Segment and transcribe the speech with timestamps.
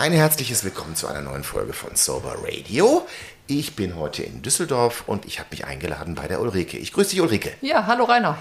[0.00, 3.06] Ein herzliches Willkommen zu einer neuen Folge von Sober Radio.
[3.46, 6.78] Ich bin heute in Düsseldorf und ich habe mich eingeladen bei der Ulrike.
[6.78, 7.52] Ich grüße dich, Ulrike.
[7.60, 8.38] Ja, hallo Rainer.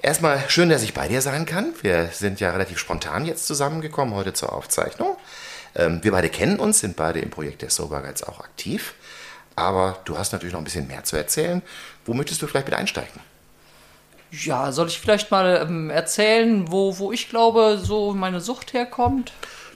[0.00, 1.74] Erstmal schön, dass ich bei dir sein kann.
[1.82, 5.18] Wir sind ja relativ spontan jetzt zusammengekommen heute zur Aufzeichnung.
[5.74, 8.94] Ähm, wir beide kennen uns, sind beide im Projekt der Sober Guides auch aktiv.
[9.56, 11.60] Aber du hast natürlich noch ein bisschen mehr zu erzählen.
[12.06, 13.20] Wo möchtest du vielleicht mit einsteigen?
[14.30, 19.34] Ja, soll ich vielleicht mal ähm, erzählen, wo, wo ich glaube, so meine Sucht herkommt?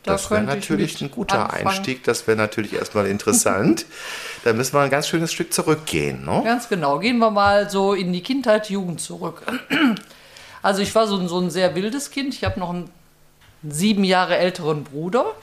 [0.09, 1.67] Da das wäre natürlich ein guter anfangen.
[1.69, 2.05] Einstieg.
[2.05, 3.87] Das wäre natürlich erstmal interessant.
[4.45, 6.25] da müssen wir ein ganz schönes Stück zurückgehen.
[6.25, 6.43] Ne?
[6.45, 6.99] Ganz genau.
[6.99, 9.43] Gehen wir mal so in die Kindheit, Jugend zurück.
[10.61, 12.35] Also ich war so ein, so ein sehr wildes Kind.
[12.35, 12.91] Ich habe noch einen
[13.63, 15.35] sieben Jahre älteren Bruder.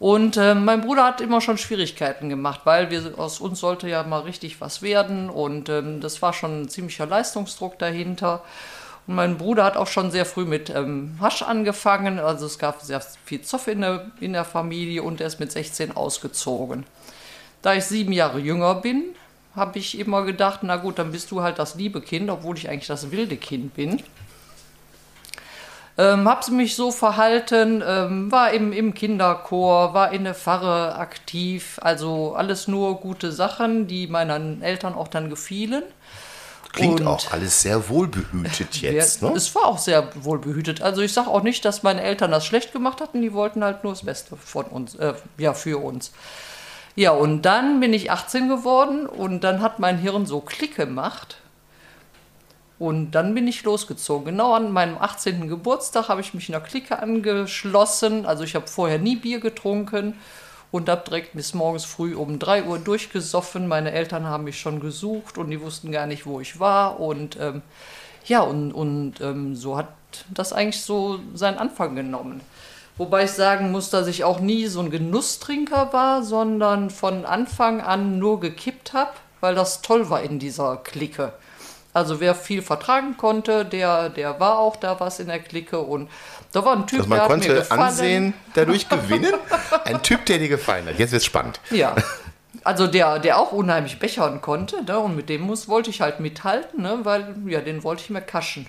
[0.00, 4.02] Und äh, mein Bruder hat immer schon Schwierigkeiten gemacht, weil wir, aus uns sollte ja
[4.02, 5.30] mal richtig was werden.
[5.30, 8.42] Und ähm, das war schon ein ziemlicher Leistungsdruck dahinter.
[9.06, 12.18] Und mein Bruder hat auch schon sehr früh mit ähm, Hasch angefangen.
[12.18, 15.52] Also es gab sehr viel Zoff in der, in der Familie und er ist mit
[15.52, 16.86] 16 ausgezogen.
[17.62, 19.04] Da ich sieben Jahre jünger bin,
[19.54, 22.68] habe ich immer gedacht, na gut, dann bist du halt das liebe Kind, obwohl ich
[22.68, 24.02] eigentlich das wilde Kind bin.
[25.96, 31.78] Ähm, habe mich so verhalten, ähm, war im, im Kinderchor, war in der Pfarre aktiv,
[31.82, 35.84] also alles nur gute Sachen, die meinen Eltern auch dann gefielen.
[36.74, 39.22] Klingt und auch alles sehr wohlbehütet jetzt.
[39.22, 39.36] Ja, ne?
[39.36, 40.82] Es war auch sehr wohlbehütet.
[40.82, 43.22] Also ich sage auch nicht, dass meine Eltern das schlecht gemacht hatten.
[43.22, 46.12] Die wollten halt nur das Beste von uns, äh, ja für uns.
[46.96, 51.38] Ja und dann bin ich 18 geworden und dann hat mein Hirn so Klick gemacht.
[52.78, 54.26] Und dann bin ich losgezogen.
[54.26, 55.48] Genau an meinem 18.
[55.48, 58.26] Geburtstag habe ich mich in der Clique angeschlossen.
[58.26, 60.14] Also ich habe vorher nie Bier getrunken
[60.74, 63.68] und habe direkt bis morgens früh um 3 Uhr durchgesoffen.
[63.68, 66.98] Meine Eltern haben mich schon gesucht und die wussten gar nicht, wo ich war.
[66.98, 67.62] Und ähm,
[68.26, 69.86] ja, und, und ähm, so hat
[70.30, 72.40] das eigentlich so seinen Anfang genommen.
[72.96, 77.80] Wobei ich sagen muss, dass ich auch nie so ein Genusstrinker war, sondern von Anfang
[77.80, 81.34] an nur gekippt habe, weil das toll war in dieser Clique.
[81.92, 86.10] Also wer viel vertragen konnte, der, der war auch da was in der Clique und
[86.54, 87.70] da war ein Typ, also man der konnte.
[87.72, 89.34] Ansehen dadurch gewinnen.
[89.84, 91.00] Ein Typ, der dir gefallen hat.
[91.00, 91.58] Jetzt wird's spannend.
[91.70, 91.96] Ja.
[92.62, 94.98] Also der, der auch unheimlich bechern konnte, ne?
[95.00, 97.00] und mit dem muss, wollte ich halt mithalten, ne?
[97.02, 98.68] weil ja, den wollte ich mir kaschen.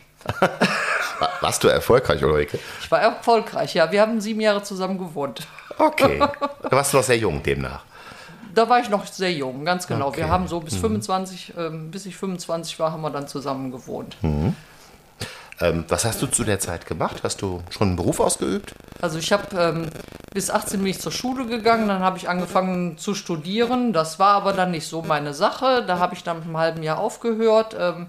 [1.41, 2.57] Warst du erfolgreich, Ulrike?
[2.81, 3.91] Ich war erfolgreich, ja.
[3.91, 5.47] Wir haben sieben Jahre zusammen gewohnt.
[5.77, 6.19] Okay.
[6.63, 7.83] Da warst du noch sehr jung demnach.
[8.55, 10.07] Da war ich noch sehr jung, ganz genau.
[10.07, 10.21] Okay.
[10.21, 10.97] Wir haben so bis mhm.
[10.97, 14.17] 25, ähm, bis ich 25 war, haben wir dann zusammen gewohnt.
[14.23, 14.55] Mhm.
[15.61, 17.21] Ähm, was hast du zu der Zeit gemacht?
[17.23, 18.73] Hast du schon einen Beruf ausgeübt?
[19.01, 19.89] Also ich habe ähm,
[20.33, 23.93] bis 18 bin ich zur Schule gegangen, dann habe ich angefangen zu studieren.
[23.93, 25.83] Das war aber dann nicht so meine Sache.
[25.87, 27.75] Da habe ich dann mit einem halben Jahr aufgehört.
[27.79, 28.07] Ähm,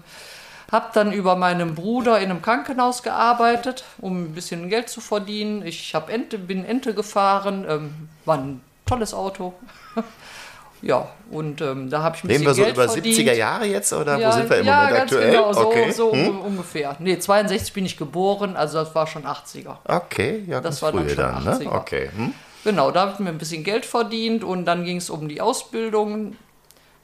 [0.71, 5.65] habe dann über meinen Bruder in einem Krankenhaus gearbeitet, um ein bisschen Geld zu verdienen.
[5.65, 9.53] Ich Ente, bin Ente gefahren, ähm, war ein tolles Auto.
[10.81, 13.17] Ja, und ähm, da habe ich ein Reden wir so Geld über verdient.
[13.17, 15.31] 70er Jahre jetzt oder ja, wo sind wir im ja, Moment ganz aktuell?
[15.31, 15.91] Genau, so, okay.
[15.91, 16.39] so hm?
[16.39, 16.95] ungefähr.
[16.99, 19.77] Nee, 62 bin ich geboren, also das war schon 80er.
[19.85, 21.63] Okay, ja, das war dann schon dann, 80er.
[21.63, 21.71] Ne?
[21.71, 22.09] Okay.
[22.15, 22.33] Hm?
[22.63, 25.41] Genau, da habe ich mir ein bisschen Geld verdient und dann ging es um die
[25.41, 26.35] Ausbildung.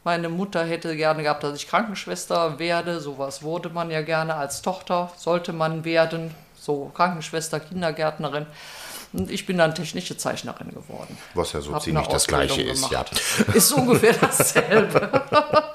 [0.04, 3.00] Meine Mutter hätte gerne gehabt, dass ich Krankenschwester werde.
[3.00, 6.32] Sowas wurde man ja gerne als Tochter, sollte man werden.
[6.56, 8.46] So Krankenschwester, Kindergärtnerin.
[9.14, 11.16] Und ich bin dann technische Zeichnerin geworden.
[11.36, 13.06] Was ja so Hab ziemlich das Gleiche ist, ja.
[13.54, 15.24] Ist ungefähr dasselbe.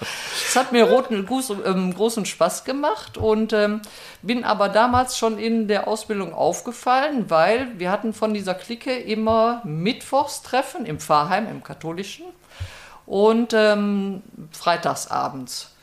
[0.46, 1.26] es hat mir roten,
[1.64, 3.80] ähm, großen Spaß gemacht und ähm,
[4.22, 9.62] bin aber damals schon in der Ausbildung aufgefallen, weil wir hatten von dieser Clique immer
[9.64, 12.26] Mittwochstreffen im Pfarrheim, im katholischen
[13.06, 15.76] und ähm, freitagsabends.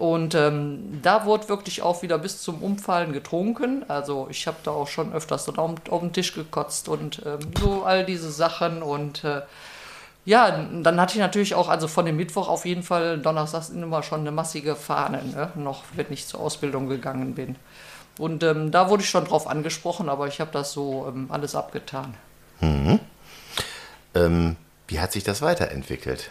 [0.00, 3.84] Und ähm, da wurde wirklich auch wieder bis zum Umfallen getrunken.
[3.86, 7.40] Also ich habe da auch schon öfters so auf, auf den Tisch gekotzt und ähm,
[7.60, 8.82] so all diese Sachen.
[8.82, 9.42] Und äh,
[10.24, 14.02] ja, dann hatte ich natürlich auch, also von dem Mittwoch auf jeden Fall donnerstags immer
[14.02, 15.50] schon eine massige Fahne, ne?
[15.56, 17.56] noch wenn ich zur Ausbildung gegangen bin.
[18.16, 21.54] Und ähm, da wurde ich schon drauf angesprochen, aber ich habe das so ähm, alles
[21.54, 22.14] abgetan.
[22.60, 23.00] Mhm.
[24.14, 24.56] Ähm,
[24.88, 26.30] wie hat sich das weiterentwickelt?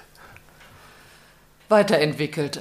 [1.69, 2.60] Weiterentwickelt.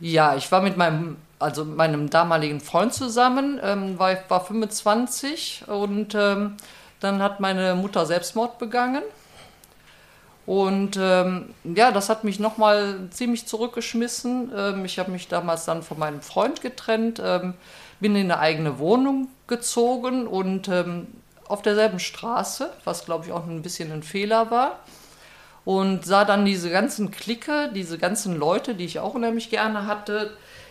[0.00, 6.14] Ja, ich war mit meinem, also meinem damaligen Freund zusammen, ähm, war, war 25 und
[6.14, 6.56] ähm,
[7.00, 9.02] dann hat meine Mutter Selbstmord begangen.
[10.44, 14.52] Und ähm, ja, das hat mich nochmal ziemlich zurückgeschmissen.
[14.54, 17.54] Ähm, ich habe mich damals dann von meinem Freund getrennt, ähm,
[17.98, 21.08] bin in eine eigene Wohnung gezogen und ähm,
[21.48, 24.78] auf derselben Straße, was glaube ich auch ein bisschen ein Fehler war
[25.66, 30.30] und sah dann diese ganzen Clique, diese ganzen Leute, die ich auch unheimlich gerne hatte,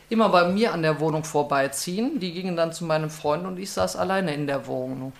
[0.09, 2.21] immer bei mir an der Wohnung vorbeiziehen.
[2.21, 5.11] Die gingen dann zu meinem Freund und ich saß alleine in der Wohnung.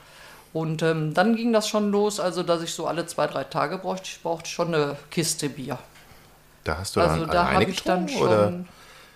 [0.54, 3.77] Und ähm, dann ging das schon los, also dass ich so alle zwei, drei Tage
[3.77, 5.77] brauchte, ich brauchte schon eine Kiste Bier.
[6.63, 8.68] Da hast du Also dann da alleine habe ich dann getrunken, oder schon.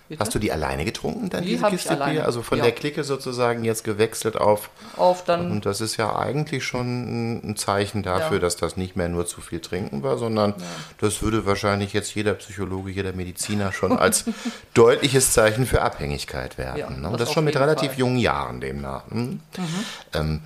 [0.10, 0.20] Bitte?
[0.22, 2.26] hast du die alleine getrunken, dann Die diese Kiste Bier?
[2.26, 2.64] Also von ja.
[2.64, 7.56] der Clique sozusagen jetzt gewechselt auf auf dann Und das ist ja eigentlich schon ein
[7.56, 8.40] Zeichen dafür, Ja.
[8.40, 10.56] dass das nicht mehr nur zu viel trinken war, sondern
[11.00, 14.26] das würde wahrscheinlich jetzt jeder Psychologe, jeder Mediziner schon als
[14.74, 16.80] deutliches Zeichen für Abhängigkeit werten.
[16.80, 17.02] Ja, ne?
[17.04, 18.00] das Und das schon mit relativ Fall.
[18.00, 19.04] jungen Jahren demnach.
[19.12, 19.40] Hm?
[20.16, 20.42] Ähm,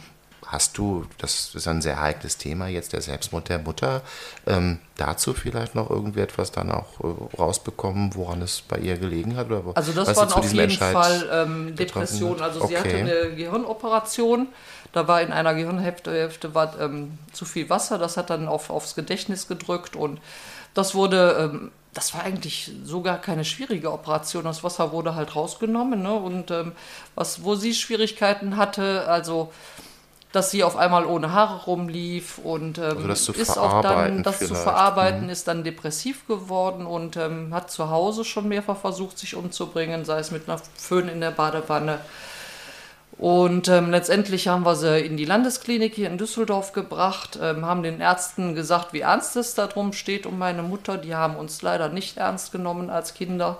[0.53, 4.01] hast du, das ist ein sehr heikles Thema jetzt, der Selbstmord der Mutter,
[4.45, 9.35] ähm, dazu vielleicht noch irgendwie etwas dann auch äh, rausbekommen, woran es bei ihr gelegen
[9.35, 9.47] hat?
[9.47, 12.41] Oder Also das waren auf jeden Entscheid Fall ähm, Depressionen.
[12.41, 12.99] Also sie hatte Okay.
[12.99, 14.47] eine Gehirnoperation.
[14.91, 17.97] Da war in einer Gehirnhälfte Hälfte war, ähm, zu viel Wasser.
[17.97, 19.95] Das hat dann auf, aufs Gedächtnis gedrückt.
[19.95, 20.21] Und
[20.75, 24.43] das wurde, ähm, das war eigentlich sogar keine schwierige Operation.
[24.43, 26.03] Das Wasser wurde halt rausgenommen.
[26.03, 26.13] Ne?
[26.13, 26.73] Und ähm,
[27.15, 29.51] was, wo sie Schwierigkeiten hatte, also
[30.33, 34.39] dass sie auf einmal ohne Haare rumlief und ähm, Also zu ist auch dann, das
[34.39, 34.59] zu vielleicht.
[34.59, 34.63] Mhm.
[34.63, 40.05] verarbeiten, ist dann depressiv geworden und ähm, hat zu Hause schon mehrfach versucht, sich umzubringen,
[40.05, 41.99] sei es mit einer Föhn in der Badewanne.
[43.19, 47.83] Und ähm, letztendlich haben wir sie in die Landesklinik hier in Düsseldorf gebracht, ähm, haben
[47.83, 50.97] den Ärzten gesagt, wie ernst es darum steht um meine Mutter.
[50.97, 53.59] Die haben uns leider nicht ernst genommen als Kinder.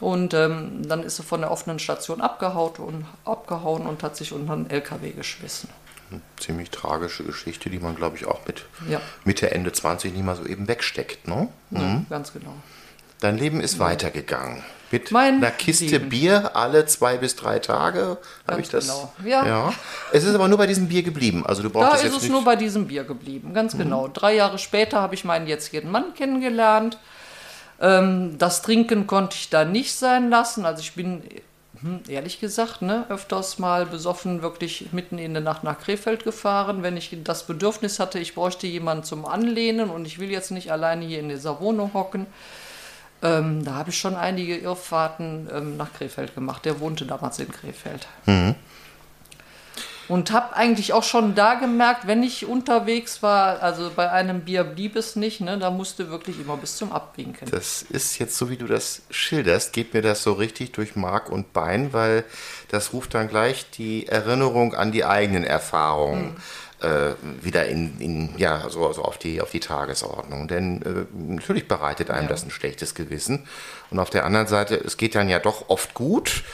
[0.00, 4.32] Und ähm, dann ist sie von der offenen Station abgehaut und, abgehauen und hat sich
[4.32, 5.68] unter einen LKW geschmissen.
[6.38, 9.00] Ziemlich tragische Geschichte, die man, glaube ich, auch mit Ja.
[9.24, 11.26] Mitte, Ende 20 nicht mal so eben wegsteckt.
[11.28, 11.48] Ne?
[11.70, 12.54] Ja, ganz genau.
[13.20, 14.62] Dein Leben ist weitergegangen.
[14.90, 16.08] Mit Mein einer Kiste Leben.
[16.10, 18.18] Bier alle zwei bis drei Tage.
[18.46, 18.86] Habe ich das?
[18.88, 19.12] genau.
[19.24, 19.72] Ja.
[20.12, 21.46] Es ist aber nur bei diesem Bier geblieben.
[21.46, 22.32] Also du Da brauchst ist jetzt es nicht.
[22.32, 24.08] nur bei diesem Bier geblieben, ganz genau.
[24.08, 26.98] Drei Jahre später habe ich meinen jetzigen Mann kennengelernt.
[27.80, 30.66] Ähm, das Trinken konnte ich da nicht sein lassen.
[30.66, 31.22] Also ich bin,
[31.82, 36.82] hm, ehrlich gesagt, ne, öfters mal besoffen wirklich mitten in der Nacht nach Krefeld gefahren,
[36.82, 40.70] wenn ich das Bedürfnis hatte, ich bräuchte jemanden zum Anlehnen und ich will jetzt nicht
[40.70, 42.26] alleine hier in dieser Wohnung hocken.
[43.22, 46.64] Ähm, da habe ich schon einige Irrfahrten ähm, nach Krefeld gemacht.
[46.64, 48.06] Der wohnte damals in Krefeld.
[50.12, 54.62] Und habe eigentlich auch schon da gemerkt, wenn ich unterwegs war, also bei einem Bier
[54.62, 57.50] blieb es nicht, ne, da musste wirklich immer bis zum Abwinken.
[57.50, 61.30] Das ist jetzt so, wie du das schilderst, geht mir das so richtig durch Mark
[61.30, 62.24] und Bein, weil
[62.68, 66.36] das ruft dann gleich die Erinnerung an die eigenen Erfahrungen
[66.82, 70.46] äh, wieder in, in ja, so, so auf, die, auf die Tagesordnung.
[70.46, 73.46] Denn äh, natürlich bereitet einem das ein schlechtes Gewissen.
[73.88, 76.44] Und auf der anderen Seite, es geht dann ja doch oft gut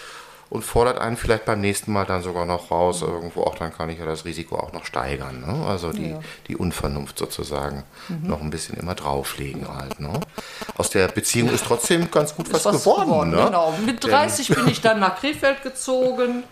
[0.50, 3.90] und fordert einen vielleicht beim nächsten Mal dann sogar noch raus irgendwo, auch dann kann
[3.90, 5.40] ich ja das Risiko auch noch steigern.
[5.46, 5.66] Ne?
[5.66, 6.20] Also die, Ja.
[6.46, 7.84] die Unvernunft sozusagen
[8.22, 10.00] noch ein bisschen immer drauflegen halt.
[10.00, 10.18] Ne?
[10.76, 13.30] Aus der Beziehung ist trotzdem ganz gut was, was geworden.
[13.30, 13.44] Ne?
[13.44, 13.74] Genau.
[13.84, 16.44] Mit 30 bin ich dann nach Krefeld gezogen.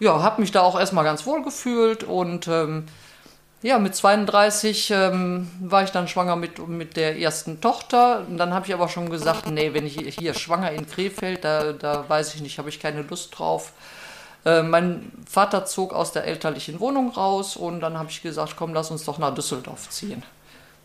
[0.00, 2.86] Ja, habe mich da auch erstmal ganz wohl gefühlt und ähm,
[3.62, 8.24] ja, mit 32 ähm, war ich dann schwanger mit, mit der ersten Tochter.
[8.28, 11.72] Und dann habe ich aber schon gesagt, nee, wenn ich hier schwanger in Krefeld, da,
[11.72, 13.72] da weiß ich nicht, habe ich keine Lust drauf.
[14.44, 18.74] Äh, mein Vater zog aus der elterlichen Wohnung raus und dann habe ich gesagt, komm,
[18.74, 20.22] lass uns doch nach Düsseldorf ziehen.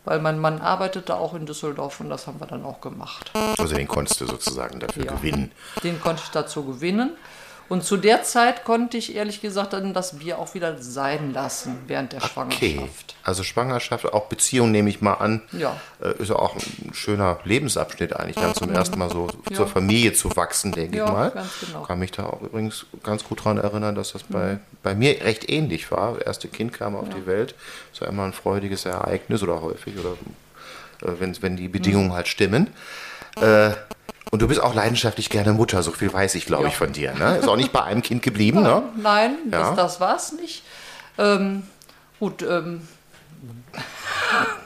[0.06, 3.32] Weil mein Mann arbeitete auch in Düsseldorf und das haben wir dann auch gemacht.
[3.58, 5.12] Also den konntest du sozusagen dafür Ja.
[5.14, 5.52] gewinnen.
[5.84, 7.12] Den konnte ich dazu gewinnen.
[7.70, 11.78] Und zu der Zeit konnte ich ehrlich gesagt dann das Bier auch wieder sein lassen
[11.88, 12.30] während der Okay.
[12.34, 13.16] Schwangerschaft.
[13.24, 15.42] Also Schwangerschaft, auch Beziehung nehme ich mal an.
[15.52, 15.76] Ja.
[16.02, 19.58] Äh, Ist ja auch ein schöner Lebensabschnitt eigentlich, dann zum ersten Mal so Ja.
[19.58, 21.32] zur Familie zu wachsen, denke Ja, ich mal.
[21.32, 21.82] ganz genau.
[21.84, 25.50] Kann mich da auch übrigens ganz gut daran erinnern, dass das bei, bei mir recht
[25.50, 26.14] ähnlich war.
[26.14, 27.54] Das erste Kind kam auf die Welt.
[27.92, 30.12] Das war immer ein freudiges Ereignis oder häufig, oder
[31.02, 32.68] äh, wenn, wenn die Bedingungen halt stimmen.
[33.42, 33.72] Äh,
[34.32, 36.70] und du bist auch leidenschaftlich gerne Mutter, so viel weiß ich, glaube Ja.
[36.70, 37.14] ich, von dir.
[37.14, 37.38] Ne?
[37.38, 38.84] Ist auch nicht bei einem Kind geblieben, ne?
[38.98, 39.60] Nein, Ja.
[39.70, 40.64] das, das war es nicht.
[41.18, 41.64] Ähm,
[42.20, 42.88] gut, ähm,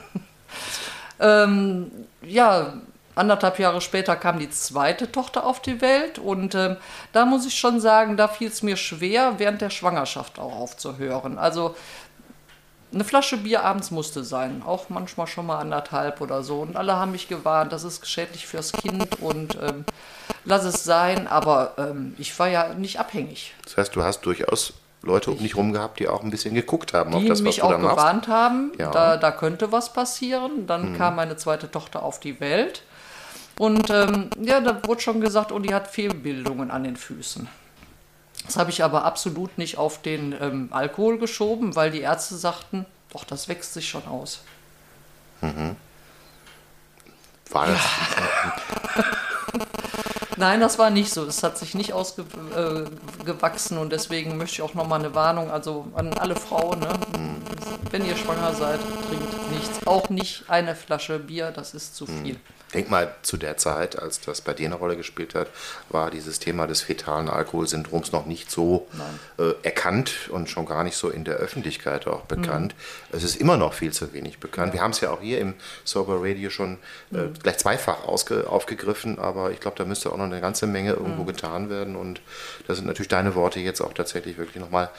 [1.20, 1.90] ähm,
[2.22, 2.74] ja,
[3.14, 6.76] anderthalb Jahre später kam die zweite Tochter auf die Welt und ähm,
[7.12, 11.38] da muss ich schon sagen, da fiel es mir schwer, während der Schwangerschaft auch aufzuhören.
[11.38, 11.76] Also
[12.92, 16.60] eine Flasche Bier abends musste sein, auch manchmal schon mal anderthalb oder so.
[16.60, 19.84] Und alle haben mich gewarnt, das ist schädlich fürs Kind und ähm,
[20.44, 21.26] lass es sein.
[21.26, 23.54] Aber ähm, ich war ja nicht abhängig.
[23.64, 26.92] Das heißt, du hast durchaus Leute um dich rum gehabt, die auch ein bisschen geguckt
[26.94, 27.96] haben auf die das, was mich du auch da machst.
[27.96, 28.88] gewarnt haben, Ja.
[28.88, 28.92] Mhm.
[28.92, 30.66] da, da könnte was passieren.
[30.66, 32.82] Dann kam meine zweite Tochter auf die Welt.
[33.58, 37.48] Und ähm, ja, da wurde schon gesagt, oh, die hat Fehlbildungen an den Füßen.
[38.46, 42.86] Das habe ich aber absolut nicht auf den ähm, Alkohol geschoben, weil die Ärzte sagten,
[43.12, 44.40] doch, das wächst sich schon aus.
[47.50, 47.80] War das,
[50.36, 51.24] Nein, das war nicht so.
[51.24, 55.86] Es hat sich nicht ausgewachsen äh, und deswegen möchte ich auch nochmal eine Warnung, also
[55.94, 56.98] an alle Frauen, ne?
[57.90, 59.86] wenn ihr schwanger seid, trinkt nichts.
[59.86, 62.40] Auch nicht eine Flasche Bier, das ist zu viel.
[62.74, 65.48] Denk mal, zu der Zeit, als das bei dir eine Rolle gespielt hat,
[65.88, 68.88] war dieses Thema des fetalen Alkoholsyndroms noch nicht so
[69.38, 72.74] äh, erkannt und schon gar nicht so in der Öffentlichkeit auch bekannt.
[72.74, 73.16] Mhm.
[73.16, 74.68] Es ist immer noch viel zu wenig bekannt.
[74.68, 74.74] Ja.
[74.74, 76.78] Wir haben es ja auch hier im Sober Radio schon
[77.12, 77.34] äh, mhm.
[77.42, 81.26] gleich zweifach aufgegriffen, aber ich glaube, da müsste auch noch eine ganze Menge irgendwo mhm.
[81.26, 82.20] getan werden und
[82.66, 84.90] da sind natürlich deine Worte jetzt auch tatsächlich wirklich nochmal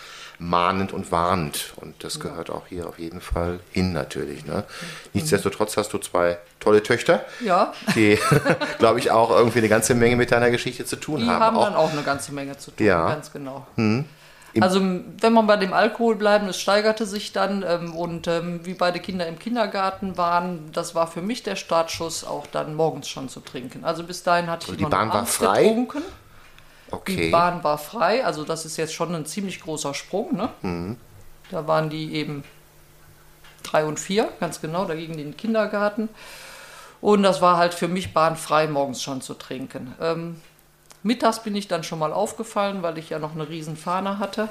[0.44, 1.74] mahnend und warnend.
[1.78, 4.46] Und das gehört auch hier auf jeden Fall hin natürlich.
[4.46, 4.64] Ne?
[5.14, 7.74] Nichtsdestotrotz hast du zwei tolle Töchter, ja.
[7.96, 8.20] die,
[8.80, 11.40] glaube ich, auch irgendwie eine ganze Menge mit deiner Geschichte zu tun die haben.
[11.40, 11.66] Die haben auch.
[11.66, 13.08] dann auch eine ganze Menge zu tun, ja.
[13.08, 13.66] ganz genau.
[13.76, 14.06] Hm.
[14.60, 18.76] Also wenn man bei dem Alkohol bleiben, es steigerte sich dann ähm, und ähm, wie
[18.76, 23.30] beide Kinder im Kindergarten waren, das war für mich der Startschuss, auch dann morgens schon
[23.30, 23.84] zu trinken.
[23.84, 25.64] Also bis dahin hatte also ich die Bahn war frei.
[25.64, 26.04] getrunken.
[26.94, 27.16] Okay.
[27.16, 30.36] Die Bahn war frei, also das ist jetzt schon ein ziemlich großer Sprung.
[30.36, 30.50] Ne?
[30.62, 30.98] Mhm.
[31.50, 32.44] Da waren die eben
[33.64, 36.10] drei und vier, ganz genau, da gingen die in den Kindergarten.
[37.02, 39.96] Und das war halt für mich bahnfrei, morgens schon zu trinken.
[40.00, 40.40] Ähm,
[41.02, 44.50] mittags bin ich dann schon mal aufgefallen, weil ich ja noch eine Riesenfahne hatte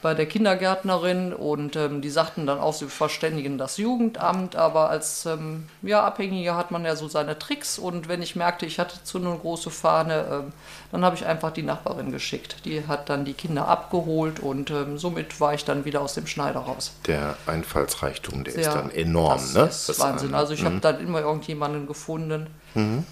[0.00, 5.26] bei der Kindergärtnerin und ähm, die sagten dann auch, sie verständigen das Jugendamt, aber als
[5.26, 9.02] ähm, ja, Abhängiger hat man ja so seine Tricks und wenn ich merkte, ich hatte
[9.02, 10.52] zu eine große Fahne, ähm,
[10.92, 12.64] dann habe ich einfach die Nachbarin geschickt.
[12.64, 16.26] Die hat dann die Kinder abgeholt und ähm, somit war ich dann wieder aus dem
[16.26, 16.92] Schneider raus.
[17.06, 19.62] Der Einfallsreichtum, der ja, ist dann enorm, das ne?
[19.64, 20.34] Ist das Wahnsinn.
[20.34, 20.66] Also ich mhm.
[20.66, 23.04] habe dann immer irgendjemanden gefunden, mhm.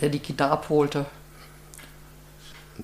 [0.00, 1.06] der die Kinder abholte.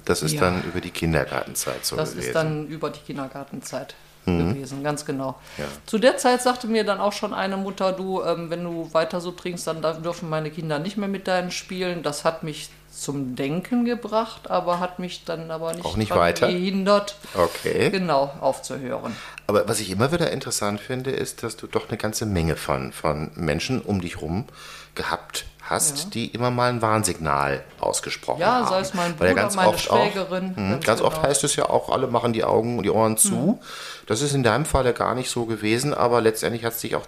[0.05, 0.41] Das ist ja.
[0.43, 2.19] dann über die Kindergartenzeit so das gewesen.
[2.19, 3.95] Das ist dann über die Kindergartenzeit
[4.26, 4.55] mhm.
[4.55, 5.37] gewesen, ganz genau.
[5.59, 5.65] Ja.
[5.87, 9.21] Zu der Zeit sagte mir dann auch schon eine Mutter, du, ähm, wenn du weiter
[9.21, 12.03] so trinkst, dann dürfen meine Kinder nicht mehr mit deinen spielen.
[12.03, 16.49] Das hat mich zum Denken gebracht, aber hat mich dann aber nicht, auch nicht weiter
[16.49, 17.91] gehindert, okay.
[17.91, 19.15] genau aufzuhören.
[19.47, 22.93] Aber was ich immer wieder interessant finde, ist, dass du doch eine ganze Menge von,
[22.93, 24.47] von Menschen um dich herum
[24.95, 26.11] gehabt hast, ja.
[26.11, 28.65] die immer mal ein Warnsignal ausgesprochen ja, haben.
[28.65, 30.53] Ja, sei es mein Bruder, ganz meine oft Schwägerin.
[30.53, 31.11] Auch, mh, ganz, ganz genau.
[31.13, 33.35] oft heißt es ja auch, alle machen die Augen und die Ohren zu.
[33.35, 33.59] Mhm.
[34.07, 37.07] Das ist in deinem Falle gar nicht so gewesen, aber letztendlich hat es dich auch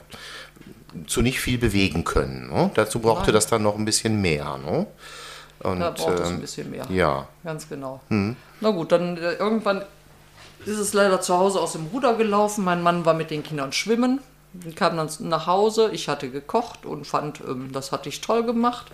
[1.07, 2.49] zu nicht viel bewegen können.
[2.49, 2.71] Ne?
[2.75, 3.35] Dazu brauchte Nein.
[3.35, 4.59] das dann noch ein bisschen mehr.
[4.65, 4.87] Ne?
[5.61, 6.87] Und, da braucht ähm, es ein bisschen mehr.
[6.91, 7.29] Ja.
[7.45, 8.01] Ganz genau.
[8.09, 8.37] Mhm.
[8.61, 9.83] Na gut, dann äh, irgendwann
[10.65, 12.65] ist es leider zu Hause aus dem Ruder gelaufen.
[12.65, 14.21] Mein Mann war mit den Kindern schwimmen.
[14.67, 18.45] Ich kam dann nach Hause, ich hatte gekocht und fand, ähm, das hatte ich toll
[18.45, 18.87] gemacht.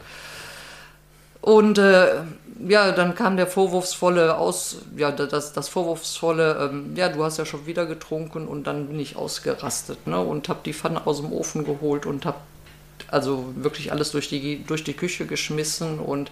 [1.41, 2.23] Und äh,
[2.67, 7.45] ja, dann kam der vorwurfsvolle aus, ja, das, das vorwurfsvolle, ähm, ja, du hast ja
[7.45, 11.33] schon wieder getrunken und dann bin ich ausgerastet, ne, und habe die Pfanne aus dem
[11.33, 12.39] Ofen geholt und habe
[13.11, 16.31] also wirklich alles durch die, durch die Küche geschmissen und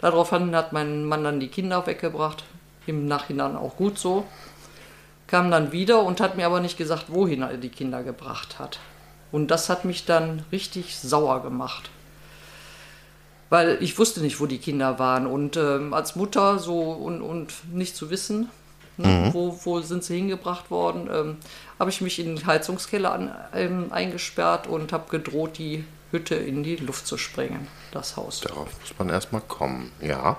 [0.00, 2.44] daraufhin hat mein Mann dann die Kinder weggebracht.
[2.86, 4.26] Im Nachhinein auch gut so
[5.30, 8.80] kam dann wieder und hat mir aber nicht gesagt, wohin er die Kinder gebracht hat.
[9.30, 11.90] Und das hat mich dann richtig sauer gemacht.
[13.48, 15.26] Weil ich wusste nicht, wo die Kinder waren.
[15.26, 18.48] Und ähm, als Mutter so und, und nicht zu wissen,
[18.96, 19.34] ne, mhm.
[19.34, 21.36] wo, wo sind sie hingebracht worden, ähm,
[21.78, 26.64] habe ich mich in den Heizungskeller an, ähm, eingesperrt und habe gedroht, die Hütte in
[26.64, 28.40] die Luft zu sprengen, das Haus.
[28.40, 30.38] Darauf muss man erstmal kommen, ja.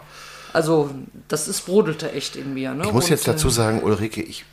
[0.53, 0.89] Also,
[1.29, 2.73] das ist brodelte echt in mir.
[2.73, 2.83] Ne?
[2.85, 4.43] Ich muss und, jetzt dazu äh, sagen, Ulrike, ich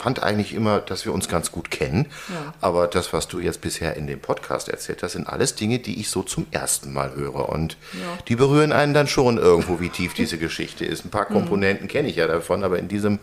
[0.00, 2.06] fand eigentlich immer, dass wir uns ganz gut kennen.
[2.28, 2.54] Ja.
[2.60, 6.00] Aber das, was du jetzt bisher in dem Podcast erzählt hast, sind alles Dinge, die
[6.00, 7.48] ich so zum ersten Mal höre.
[7.48, 8.18] Und ja.
[8.28, 11.04] die berühren einen dann schon irgendwo, wie tief diese Geschichte ist.
[11.04, 11.34] Ein paar mhm.
[11.34, 13.18] Komponenten kenne ich ja davon, aber in diesem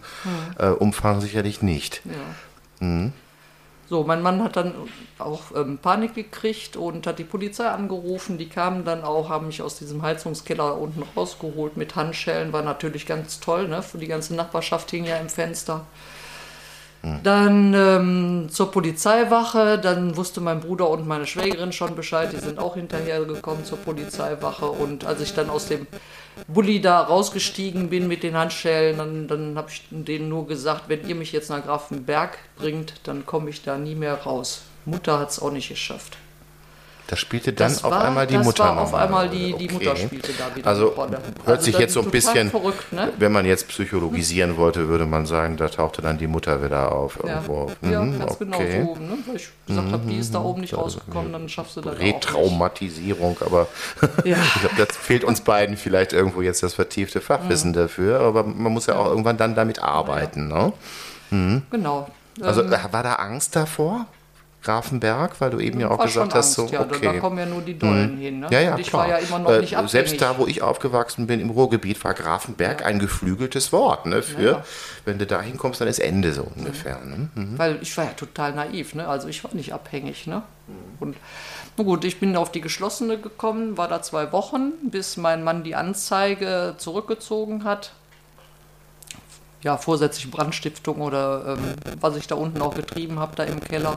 [0.59, 2.01] äh, Umfang sicherlich nicht.
[2.79, 3.13] Mhm.
[3.89, 4.73] So, mein Mann hat dann
[5.17, 8.37] auch ähm, Panik gekriegt und hat die Polizei angerufen.
[8.37, 12.51] Die kamen dann auch, haben mich aus diesem Heizungskeller unten rausgeholt mit Handschellen.
[12.51, 13.81] War natürlich ganz toll, ne?
[13.81, 15.85] Für die ganze Nachbarschaft hing ja im Fenster.
[17.23, 22.59] Dann ähm, zur Polizeiwache, dann wusste mein Bruder und meine Schwägerin schon Bescheid, die sind
[22.59, 25.87] auch hinterhergekommen zur Polizeiwache und als ich dann aus dem
[26.47, 31.07] Bulli da rausgestiegen bin mit den Handschellen, dann, dann habe ich denen nur gesagt, wenn
[31.07, 34.63] ihr mich jetzt nach Grafenberg bringt, dann komme ich da nie mehr raus.
[34.85, 36.17] Mutter hat es auch nicht geschafft.
[37.07, 38.65] Da spielte dann das auf war, einmal die Mutter.
[38.65, 39.67] War auf einmal die, okay.
[39.67, 40.93] die Mutter spielte da wieder also.
[40.97, 41.09] Hört
[41.45, 43.13] also sich jetzt so ein bisschen, verrückt, ne?
[43.17, 47.17] wenn man jetzt psychologisieren wollte, würde man sagen, da tauchte dann die Mutter wieder auf
[47.23, 47.71] irgendwo.
[47.81, 48.83] Ja, mhm, ja ganz genau okay.
[48.85, 49.01] so.
[49.01, 49.17] Ne?
[49.25, 51.97] Weil ich gesagt mhm, habe, die ist da oben nicht rausgekommen, dann schaffst du das
[51.97, 53.67] Retraumatisierung, aber
[54.25, 54.35] ja.
[54.35, 57.75] ich glaube, das fehlt uns beiden vielleicht irgendwo jetzt das vertiefte Fachwissen mhm.
[57.75, 60.49] dafür, aber man muss ja auch irgendwann dann damit arbeiten.
[60.49, 60.73] Ne?
[61.29, 61.61] Mhm.
[61.71, 62.09] Genau.
[62.41, 64.07] Also ähm, war da Angst davor?
[64.67, 67.05] Grafenberg, weil du eben ja auch War gesagt hast, so, Angst, ja, da- okay.
[67.13, 68.41] Da kommen ja nur die Dollen hin.
[68.41, 68.47] Ne?
[68.51, 69.03] Ja, ja, Und ich klar.
[69.03, 69.91] war ja immer noch Äh, nicht abhängig.
[69.91, 74.05] Selbst da, wo ich aufgewachsen bin, im Ruhrgebiet, war Grafenberg ein geflügeltes Wort.
[74.05, 74.63] Ne, für, Ja.
[75.05, 76.99] wenn du da hinkommst, dann ist Ende so ungefähr.
[77.05, 77.29] Ne?
[77.55, 79.07] Weil ich war ja total naiv, ne?
[79.07, 80.41] Also ich war nicht abhängig, ne?
[80.99, 81.15] Und
[81.77, 85.63] na gut, ich bin auf die geschlossene gekommen, war da zwei Wochen, bis mein Mann
[85.63, 87.91] die Anzeige zurückgezogen hat.
[89.63, 93.95] Ja, vorsätzliche Brandstiftung oder ähm, was ich da unten auch getrieben habe, da im Keller.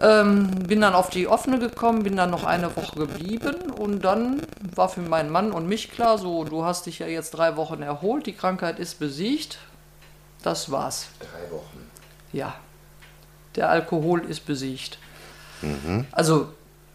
[0.00, 4.42] Ähm, bin dann auf die offene gekommen, bin dann noch eine Woche geblieben und dann
[4.74, 7.82] war für meinen Mann und mich klar, so, du hast dich ja jetzt drei Wochen
[7.82, 9.58] erholt, die Krankheit ist besiegt.
[10.42, 11.08] Das war's.
[11.18, 11.90] Drei Wochen.
[12.32, 12.54] Ja,
[13.56, 14.98] der Alkohol ist besiegt.
[16.12, 16.48] Also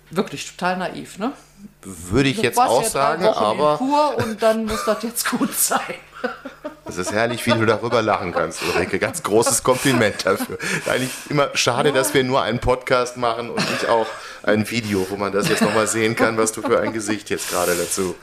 [0.10, 1.33] wirklich total naiv, ne?
[1.81, 5.53] Würde ich Du jetzt auch ja sagen, aber Kur und dann muss das jetzt gut
[5.53, 5.79] sein.
[6.93, 9.00] es ist herrlich, wie du darüber lachen kannst, Ulrike.
[9.00, 10.57] Ganz großes Kompliment dafür.
[10.88, 14.07] Eigentlich immer schade, dass wir nur einen Podcast machen und nicht auch
[14.43, 17.50] ein Video, wo man das jetzt nochmal sehen kann, was du für ein Gesicht jetzt
[17.50, 18.15] gerade dazu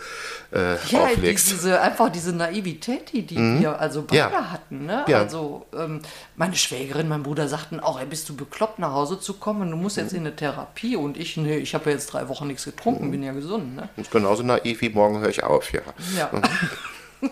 [0.53, 1.51] äh, Ja, auflegst.
[1.51, 4.51] diese, einfach diese Naivität, die, die wir also beide Ja.
[4.51, 4.85] hatten.
[4.87, 5.05] Ne?
[5.09, 5.19] Ja.
[5.19, 6.01] Also ähm,
[6.37, 9.71] meine Schwägerin, mein Bruder sagten auch, ey, bist du bekloppt, nach Hause zu kommen?
[9.71, 10.97] Du musst jetzt in eine Therapie.
[10.97, 13.77] Und ich, nee, ich habe ja jetzt drei Wochen nichts getrunken, bin ja gesund.
[13.77, 13.89] Ne?
[13.97, 15.81] Ist genauso naiv wie morgen höre ich auf, ja.
[16.19, 16.31] Ja,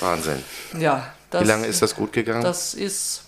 [0.00, 0.42] Wahnsinn.
[0.78, 2.42] ja das, Wie lange ist das gut gegangen?
[2.42, 3.24] Das ist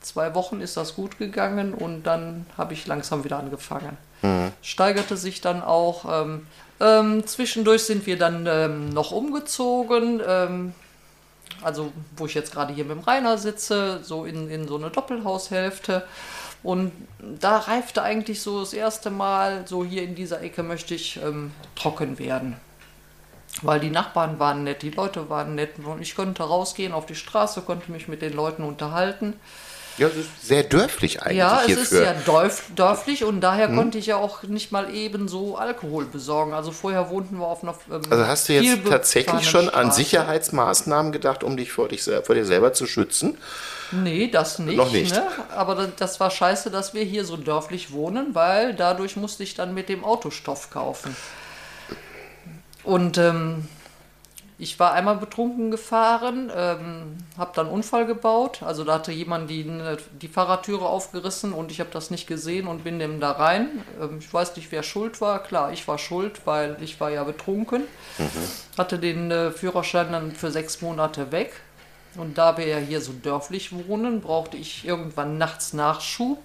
[0.00, 3.96] zwei Wochen ist das gut gegangen und dann habe ich langsam wieder angefangen.
[4.22, 4.52] Mhm.
[4.62, 6.04] Steigerte sich dann auch.
[6.22, 6.46] Ähm,
[6.80, 10.20] ähm, zwischendurch sind wir dann ähm, noch umgezogen.
[10.26, 10.74] Ähm,
[11.62, 14.90] also wo ich jetzt gerade hier mit dem Rainer sitze, so in, in so eine
[14.90, 16.04] Doppelhaushälfte.
[16.62, 16.92] Und
[17.40, 21.52] da reifte eigentlich so das erste Mal, so hier in dieser Ecke möchte ich ähm,
[21.76, 22.56] trocken werden.
[23.62, 27.16] Weil die Nachbarn waren nett, die Leute waren nett und ich konnte rausgehen auf die
[27.16, 29.34] Straße, konnte mich mit den Leuten unterhalten.
[29.96, 31.82] ja, das ist sehr dörflich eigentlich Ja, es hierfür.
[31.82, 36.04] ist sehr dörf, dörflich und daher konnte ich ja auch nicht mal eben so Alkohol
[36.06, 36.52] besorgen.
[36.54, 37.74] Also vorher wohnten wir auf einer.
[37.90, 39.96] Ähm, Also hast du jetzt tatsächlich schon befahrenen an Straße.
[39.96, 43.38] Sicherheitsmaßnahmen gedacht, um dich vor, dich, vor dir selber zu schützen?
[43.90, 44.76] Nee, das nicht.
[44.76, 45.12] Noch nicht.
[45.14, 45.26] Ne?
[45.56, 49.54] Aber das, das war scheiße, dass wir hier so dörflich wohnen, weil dadurch musste ich
[49.54, 51.16] dann mit dem Autostoff kaufen.
[52.88, 53.68] Und ähm,
[54.56, 58.62] ich war einmal betrunken gefahren, ähm, habe dann einen Unfall gebaut.
[58.62, 59.70] Also da hatte jemand die,
[60.22, 63.84] die Fahrradtüre aufgerissen und ich habe das nicht gesehen und bin dem da rein.
[64.00, 65.42] Ähm, ich weiß nicht, wer schuld war.
[65.42, 67.82] Klar, ich war schuld, weil ich war ja betrunken.
[68.78, 71.52] Hatte den äh, Führerschein dann für sechs Monate weg.
[72.16, 76.38] Und da wir ja hier so dörflich wohnen, brauchte ich irgendwann nachts Nachschub.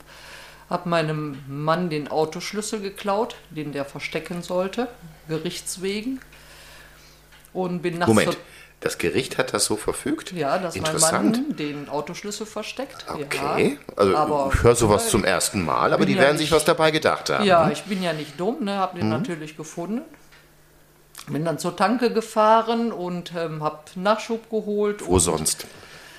[0.69, 4.89] Hab meinem Mann den Autoschlüssel geklaut, den der verstecken sollte,
[5.29, 6.19] gerichtswegen.
[7.53, 8.37] Und bin nachts Moment,
[8.79, 10.31] das Gericht hat das so verfügt?
[10.33, 11.47] ja, dass mein Interessant.
[11.47, 13.05] Mann den Autoschlüssel versteckt.
[13.07, 16.47] Okay, ja, also aber- ich höre sowas zum ersten Mal, aber die ja werden sich
[16.47, 17.45] nicht- was dabei gedacht haben.
[17.45, 17.73] Ja, ne?
[17.73, 18.77] ich bin ja nicht dumm, ne?
[18.79, 18.99] Hab Mhm.
[18.99, 20.01] den natürlich gefunden.
[21.27, 25.05] Bin dann zur Tanke gefahren und ähm, hab Nachschub geholt.
[25.05, 25.65] Wo sonst?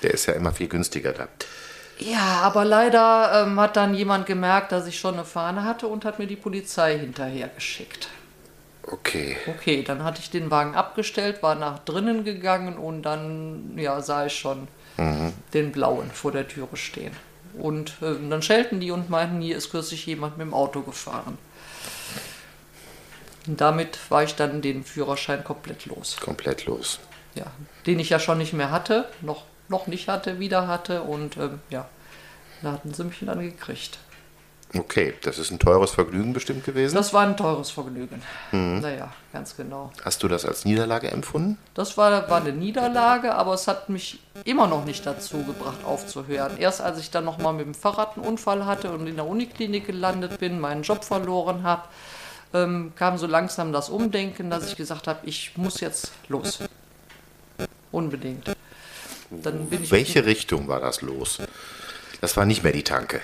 [0.01, 1.27] Der ist ja immer viel günstiger da.
[1.99, 6.03] Ja, aber leider ähm, hat dann jemand gemerkt, dass ich schon eine Fahne hatte und
[6.05, 8.09] hat mir die Polizei hinterher geschickt.
[8.87, 9.35] Okay.
[9.47, 14.27] Okay, dann hatte ich den Wagen abgestellt, war nach drinnen gegangen und dann ja, sah
[14.27, 14.67] ich schon
[15.53, 17.15] den blauen vor der Türe stehen.
[17.57, 21.37] Und äh, dann schelten die und meinten, hier ist kürzlich jemand mit dem Auto gefahren.
[23.47, 26.17] Und damit war ich dann den Führerschein komplett los.
[26.19, 26.99] Komplett los.
[27.35, 27.45] Ja,
[27.85, 31.59] den ich ja schon nicht mehr hatte, noch, noch nicht hatte, wieder hatte und ähm,
[31.69, 31.87] ja,
[32.61, 33.99] da hatten sie mich dann gekriegt.
[34.77, 36.95] Okay, das ist ein teures Vergnügen bestimmt gewesen.
[36.95, 38.21] Das war ein teures Vergnügen.
[38.51, 39.91] Naja, ganz genau.
[40.03, 41.57] Hast du das als Niederlage empfunden?
[41.73, 46.57] Das war, war eine Niederlage, aber es hat mich immer noch nicht dazu gebracht, aufzuhören.
[46.57, 49.87] Erst als ich dann nochmal mit dem Fahrrad einen Unfall hatte und in der Uniklinik
[49.87, 51.83] gelandet bin, meinen Job verloren habe,
[52.53, 56.59] ähm, kam so langsam das Umdenken, dass ich gesagt habe, ich muss jetzt los.
[57.91, 58.55] Unbedingt.
[59.29, 61.39] Dann bin ich Welche Richtung war das los?
[62.21, 63.21] Das war nicht mehr die Tanke.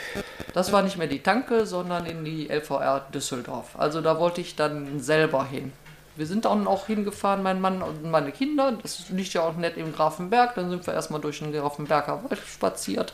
[0.54, 3.76] Das war nicht mehr die Tanke, sondern in die LVR Düsseldorf.
[3.78, 5.72] Also da wollte ich dann selber hin.
[6.16, 8.74] Wir sind dann auch hingefahren, mein Mann und meine Kinder.
[8.82, 10.56] Das liegt ja auch nett im Grafenberg.
[10.56, 13.14] Dann sind wir erstmal durch den Grafenberger Wald spaziert.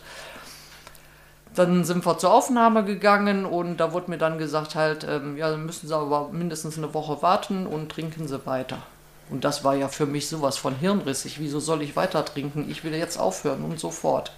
[1.55, 5.49] Dann sind wir zur Aufnahme gegangen und da wurde mir dann gesagt halt, ähm, ja,
[5.49, 8.79] dann müssen Sie aber mindestens eine Woche warten und trinken Sie weiter.
[9.29, 11.39] Und das war ja für mich sowas von hirnrissig.
[11.39, 12.69] Wieso soll ich weiter trinken?
[12.69, 14.31] Ich will jetzt aufhören und sofort.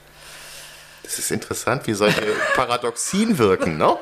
[1.10, 2.22] Das ist interessant, wie solche
[2.56, 3.98] Paradoxien wirken, ne?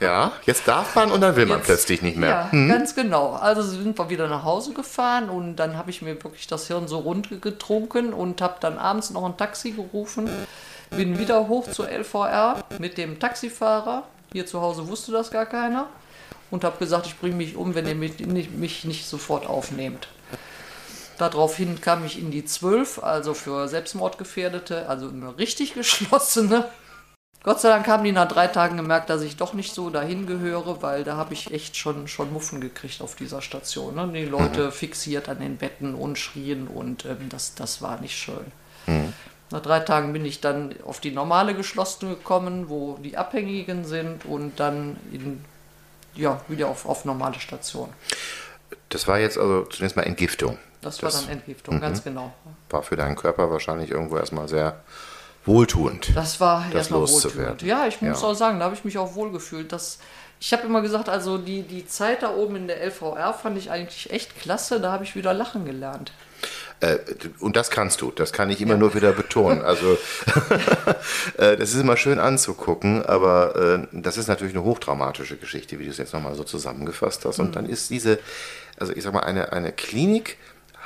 [0.00, 2.48] Ja, jetzt darf man und dann will man Jetzt- plötzlich nicht mehr.
[2.50, 3.32] Ja, ganz genau.
[3.34, 6.88] Also sind wir wieder nach Hause gefahren und dann habe ich mir wirklich das Hirn
[6.88, 10.30] so rund getrunken und habe dann abends noch ein Taxi gerufen.
[10.90, 15.86] Bin wieder hoch zur LVR mit dem Taxifahrer, Hier zu Hause wusste das gar keiner.
[16.50, 20.08] Und habe gesagt, ich bringe mich um, wenn ihr mich nicht, mich nicht sofort aufnehmt.
[21.18, 26.70] Daraufhin kam ich in die 12, also für Selbstmordgefährdete, also eine richtig geschlossene.
[27.42, 30.26] Gott sei Dank haben die nach drei Tagen gemerkt, dass ich doch nicht so dahin
[30.26, 33.94] gehöre, weil da habe ich echt schon, schon Muffen gekriegt auf dieser Station.
[33.94, 34.10] Ne?
[34.12, 38.52] Die Leute fixiert an den Betten und schrien und ähm, das, das war nicht schön.
[38.86, 39.12] Mhm.
[39.50, 44.24] Nach drei Tagen bin ich dann auf die normale geschlossene gekommen, wo die Abhängigen sind
[44.24, 45.42] und dann in,
[46.14, 47.88] ja, wieder auf, auf normale Station.
[48.90, 50.58] Das war jetzt also zunächst mal Entgiftung.
[50.80, 52.32] Das, war dann Entgiftung, ganz genau.
[52.70, 54.80] War für deinen Körper wahrscheinlich irgendwo erstmal sehr
[55.44, 56.14] wohltuend.
[56.14, 57.52] Das war das loszuwerden.
[57.52, 57.62] wohltuend.
[57.62, 58.28] Ja, ich muss Ja.
[58.28, 59.72] auch sagen, da habe ich mich auch wohl gefühlt.
[59.72, 59.98] Das,
[60.40, 63.70] ich habe immer gesagt, also die, die Zeit da oben in der LVR fand ich
[63.70, 64.80] eigentlich echt klasse.
[64.80, 66.12] Da habe ich wieder lachen gelernt.
[66.80, 66.98] Äh,
[67.40, 69.62] und das kannst du, das kann ich immer nur wieder betonen.
[69.62, 69.98] Also
[71.38, 75.84] äh, das ist immer schön anzugucken, aber äh, das ist natürlich eine hochdramatische Geschichte, wie
[75.84, 77.38] du es jetzt nochmal so zusammengefasst hast.
[77.38, 77.46] Mhm.
[77.46, 78.18] Und dann ist diese,
[78.78, 80.36] also ich sag mal, eine, eine Klinik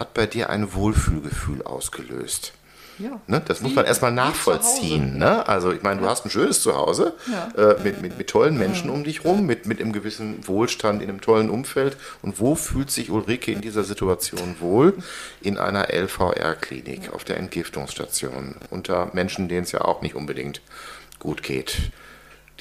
[0.02, 2.52] hat bei dir ein Wohlfühlgefühl ausgelöst.
[2.98, 3.20] Ja.
[3.28, 3.40] Ne?
[3.46, 5.16] Das muss man erstmal nachvollziehen.
[5.16, 5.48] Ne?
[5.48, 7.70] Also ich meine, du hast ein schönes Zuhause Ja.
[7.72, 11.08] äh, mit, mit, mit tollen Menschen um dich rum, mit, mit einem gewissen Wohlstand, in
[11.08, 11.96] einem tollen Umfeld.
[12.20, 14.94] Und wo fühlt sich Ulrike in dieser Situation wohl?
[15.40, 20.60] In einer LVR-Klinik, auf der Entgiftungsstation, unter Menschen, denen es ja auch nicht unbedingt
[21.20, 21.92] gut geht.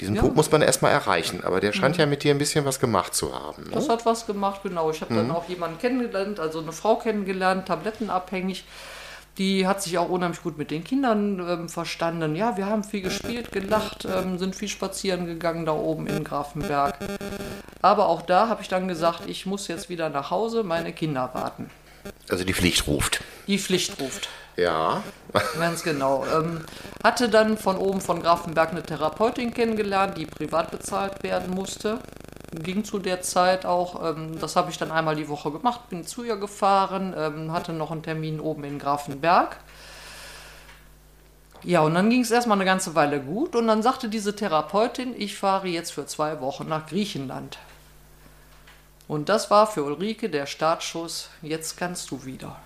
[0.00, 0.22] Diesen Ja.
[0.22, 3.14] Punkt muss man erstmal erreichen, aber der scheint ja mit dir ein bisschen was gemacht
[3.14, 3.64] zu haben.
[3.64, 3.70] Ne?
[3.72, 4.90] Das hat was gemacht, genau.
[4.90, 8.64] Ich habe dann auch jemanden kennengelernt, also eine Frau kennengelernt, tablettenabhängig.
[9.38, 12.36] Die hat sich auch unheimlich gut mit den Kindern ähm, verstanden.
[12.36, 16.96] Ja, wir haben viel gespielt, gelacht, ähm, sind viel spazieren gegangen da oben in Grafenberg.
[17.80, 21.30] Aber auch da habe ich dann gesagt, ich muss jetzt wieder nach Hause, meine Kinder
[21.32, 21.70] warten.
[22.28, 23.22] Also die Pflicht ruft.
[23.46, 24.28] Die Pflicht ruft.
[24.56, 25.02] Ja.
[25.58, 26.24] Ganz genau.
[26.26, 26.64] Ähm,
[27.02, 31.98] hatte dann von oben von Grafenberg eine Therapeutin kennengelernt, die privat bezahlt werden musste.
[32.52, 36.06] Ging zu der Zeit auch, ähm, das habe ich dann einmal die Woche gemacht, bin
[36.06, 39.56] zu ihr gefahren, ähm, hatte noch einen Termin oben in Grafenberg.
[41.64, 45.14] Ja, und dann ging es erstmal eine ganze Weile gut und dann sagte diese Therapeutin,
[45.16, 47.56] ich fahre jetzt für zwei Wochen nach Griechenland.
[49.08, 52.56] Und das war für Ulrike der Startschuss, jetzt kannst du wieder.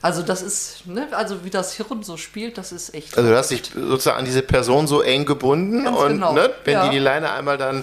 [0.00, 3.16] Also das ist, ne, also wie das Hirn so spielt, das ist echt.
[3.16, 6.50] Also du hast dich sozusagen an diese Person so eng gebunden Ganz und genau, ne,
[6.64, 6.84] wenn ja.
[6.84, 7.82] die die Leine einmal dann,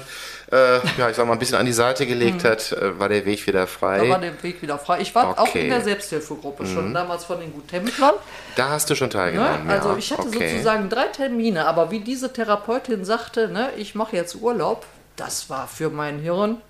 [0.52, 3.26] äh, ja ich sag mal, ein bisschen an die Seite gelegt hat, äh, war der
[3.26, 3.66] Weg wieder Mhm.
[3.66, 4.18] da war frei.
[4.20, 5.02] der Weg wieder frei.
[5.02, 5.58] Ich war auch Okay.
[5.60, 5.64] Mhm.
[5.66, 8.14] in der Selbsthilfegruppe schon damals von den Guttemplern.
[8.56, 9.14] Da hast du schon Ne?
[9.14, 9.70] teilgenommen.
[9.70, 9.98] Also ja.
[9.98, 10.52] ich hatte okay.
[10.52, 14.86] sozusagen drei Termine, aber wie diese Therapeutin sagte, ne, ich mache jetzt Urlaub,
[15.18, 16.62] das war für mein Hirn.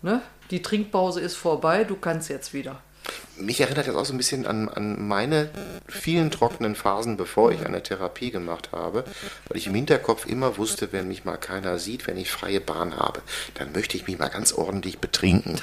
[0.00, 0.22] Ne?
[0.50, 2.76] Die Trinkpause ist vorbei, du kannst jetzt wieder.
[3.40, 5.48] Mich erinnert das auch so ein bisschen an, an meine
[5.86, 9.04] vielen trockenen Phasen, bevor ich eine Therapie gemacht habe,
[9.48, 12.96] weil ich im Hinterkopf immer wusste, wenn mich mal keiner sieht, wenn ich freie Bahn
[12.96, 13.22] habe,
[13.54, 15.60] dann möchte ich mich mal ganz ordentlich betrinken.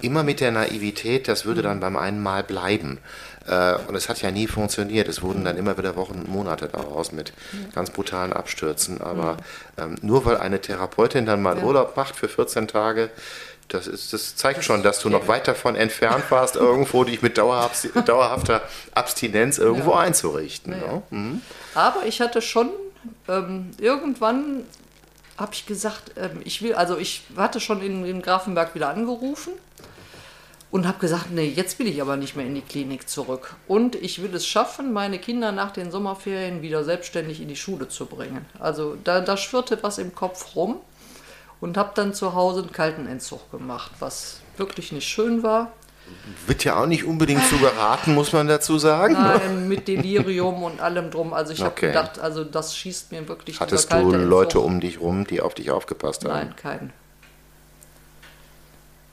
[0.00, 2.98] Immer mit der Naivität, das würde dann beim einen Mal bleiben.
[3.46, 5.08] Äh, Und es hat ja nie funktioniert.
[5.08, 7.32] Es wurden dann immer wieder Wochen und Monate daraus mit
[7.74, 9.00] ganz brutalen Abstürzen.
[9.00, 9.36] Aber
[9.78, 13.10] ähm, nur weil eine Therapeutin dann mal Urlaub macht für 14 Tage,
[13.74, 17.38] das, ist, das zeigt schon, dass du noch weit davon entfernt warst, irgendwo dich mit
[17.38, 18.62] dauerhaft, dauerhafter
[18.94, 19.98] Abstinenz irgendwo Ja.
[20.00, 20.72] einzurichten.
[20.78, 21.02] Ne?
[21.10, 21.40] Mhm.
[21.74, 22.70] Aber ich hatte schon
[23.28, 24.64] ähm, irgendwann
[25.38, 29.52] habe ich gesagt, ähm, ich will, also ich hatte schon in, in Grafenberg wieder angerufen
[30.70, 33.54] und habe gesagt, nee, jetzt will ich aber nicht mehr in die Klinik zurück.
[33.66, 37.88] Und ich will es schaffen, meine Kinder nach den Sommerferien wieder selbstständig in die Schule
[37.88, 38.46] zu bringen.
[38.58, 40.80] Also da, da schwirrte was im Kopf rum
[41.62, 45.72] und habe dann zu Hause einen kalten Entzug gemacht, was wirklich nicht schön war.
[46.48, 49.14] Wird ja auch nicht unbedingt zu geraten, muss man dazu sagen.
[49.14, 51.32] Nein, mit Delirium und allem drum.
[51.32, 51.86] Also ich habe Okay.
[51.86, 54.64] gedacht, also das schießt mir wirklich Hattest du Leute Entzug.
[54.64, 56.32] um dich rum, die auf dich aufgepasst haben?
[56.32, 56.92] Nein, keinen.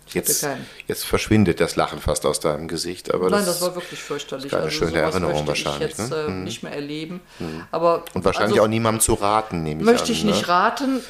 [0.07, 0.65] Jetzt, keinen.
[0.87, 3.13] jetzt verschwindet das Lachen fast aus deinem Gesicht.
[3.13, 4.51] Aber Nein, das, das war wirklich fürchterlich.
[4.51, 6.25] keine schöne sowas Erinnerung möchte wahrscheinlich, Ich jetzt ne?
[6.27, 7.21] äh, nicht mehr erleben.
[7.69, 10.11] Aber und wahrscheinlich also, auch niemandem zu raten, nehme ich möchte an.
[10.11, 10.47] ich nicht ne?
[10.47, 11.01] raten.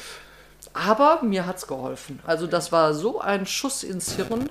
[0.72, 2.20] Aber mir hat es geholfen.
[2.26, 4.48] Also das war so ein Schuss ins Hirn,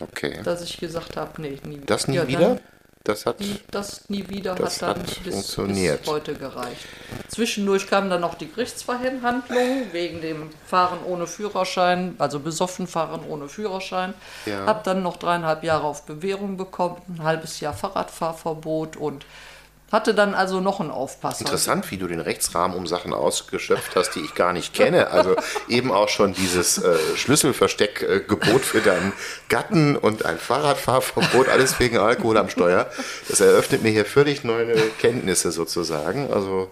[0.00, 0.40] Okay.
[0.44, 1.86] dass ich gesagt habe, nee, nie wieder.
[1.86, 2.40] Das nie Ja, wieder?
[2.40, 2.60] dann-
[3.04, 3.36] Das hat.
[3.70, 6.00] Das nie wieder Das hat dann hat bis, funktioniert.
[6.02, 6.84] bis heute gereicht.
[7.28, 13.48] Zwischendurch kam dann noch die Gerichtsverhandlung wegen dem Fahren ohne Führerschein, also besoffen fahren ohne
[13.48, 14.12] Führerschein.
[14.44, 14.66] Ja.
[14.66, 19.24] Hab dann noch dreieinhalb Jahre auf Bewährung bekommen, ein halbes Jahr Fahrradfahrverbot und
[19.90, 21.40] hatte dann also noch einen Aufpasser.
[21.40, 25.08] Interessant, wie du den Rechtsrahmen um Sachen ausgeschöpft hast, die ich gar nicht kenne.
[25.08, 25.36] Also
[25.68, 29.12] eben auch schon dieses äh, Schlüsselversteckgebot für deinen
[29.48, 32.86] Gatten und ein Fahrradfahrverbot, alles wegen Alkohol am Steuer.
[33.28, 36.32] Das eröffnet mir hier völlig neue Kenntnisse sozusagen.
[36.32, 36.70] Also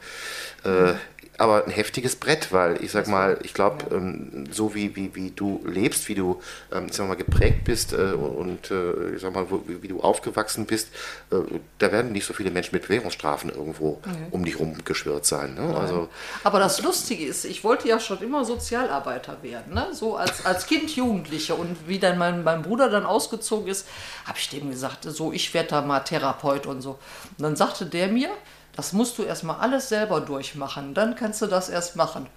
[0.65, 0.95] äh,
[1.39, 5.31] aber ein heftiges Brett, weil ich sag mal, ich glaube, ähm, so wie, wie, wie
[5.31, 9.63] du lebst, wie du ähm, mal, geprägt bist äh, und äh, ich sag mal, wo,
[9.67, 10.89] wie, du aufgewachsen bist,
[11.31, 11.37] äh,
[11.79, 14.01] da werden nicht so viele Menschen mit Bewährungsstrafen irgendwo
[14.33, 15.55] um dich rumgeschwirrt sein.
[15.55, 15.77] Ne?
[15.77, 16.09] Also,
[16.43, 19.87] Aber das Lustige ist, ich wollte ja schon immer Sozialarbeiter werden, ne?
[19.93, 21.55] so als, als Kind, Jugendliche.
[21.55, 23.87] Und wie dann mein, mein Bruder dann ausgezogen ist,
[24.27, 26.99] habe ich dem gesagt, so ich werde da mal Therapeut und so.
[27.37, 28.31] Und dann sagte der mir,
[28.79, 32.29] das musst du erstmal alles selber durchmachen, dann kannst du das erst machen.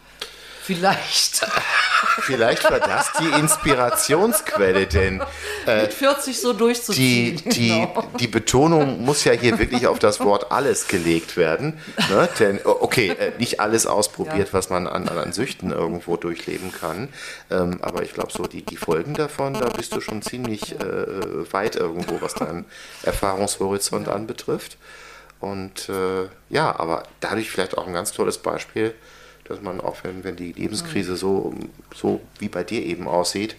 [0.64, 1.46] Vielleicht
[2.22, 5.22] vielleicht war das die Inspirationsquelle, denn
[5.68, 7.38] mit 40 so die, durchzuziehen.
[7.46, 8.08] die, genau.
[8.20, 11.80] die Betonung muss ja hier wirklich auf das Wort alles gelegt werden.
[12.10, 12.28] Ne?
[12.40, 14.54] Denn, okay, äh, nicht alles ausprobiert, Ja.
[14.54, 17.10] was man an, an, Süchten irgendwo durchleben kann.
[17.52, 21.54] Ähm, aber ich glaube, so die, die Folgen davon, da bist du schon ziemlich äh,
[21.54, 22.66] weit irgendwo, was deinen
[23.04, 24.78] Erfahrungshorizont anbetrifft.
[25.42, 28.94] Und äh, ja, aber dadurch vielleicht auch ein ganz tolles Beispiel,
[29.46, 31.54] dass man auch, wenn, wenn die Lebenskrise so,
[31.94, 33.56] so wie bei dir eben aussieht,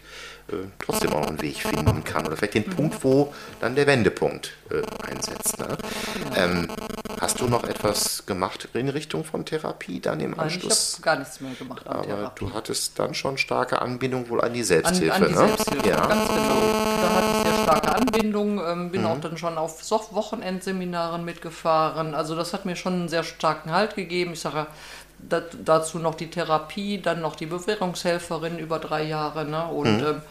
[0.78, 2.26] trotzdem auch einen Weg finden kann.
[2.26, 5.58] Oder vielleicht den Punkt, wo dann der Wendepunkt äh, einsetzt.
[5.58, 5.76] Ne?
[6.36, 6.68] Ähm,
[7.20, 10.94] hast du noch etwas gemacht in Richtung von Therapie dann im Nein, ich Anschluss?
[10.94, 12.44] habe gar nichts mehr gemacht an Aber Therapie.
[12.46, 15.36] du hattest dann schon starke Anbindung wohl an die An, Selbsthilfe, an die ne?
[15.38, 16.06] Selbsthilfe, ja.
[16.06, 16.60] ganz genau.
[17.02, 19.06] Da hatte ich sehr starke Anbindung, ähm, bin Mhm.
[19.06, 22.14] auch dann schon auf so Wochenendseminaren mitgefahren.
[22.14, 24.32] Also das hat mir schon einen sehr starken Halt gegeben.
[24.32, 24.66] Ich sage
[25.64, 29.44] dazu noch die Therapie, dann noch die Bewährungshelferin über drei Jahre.
[29.44, 29.64] Ne?
[29.66, 30.04] Und Mhm.
[30.06, 30.22] ähm,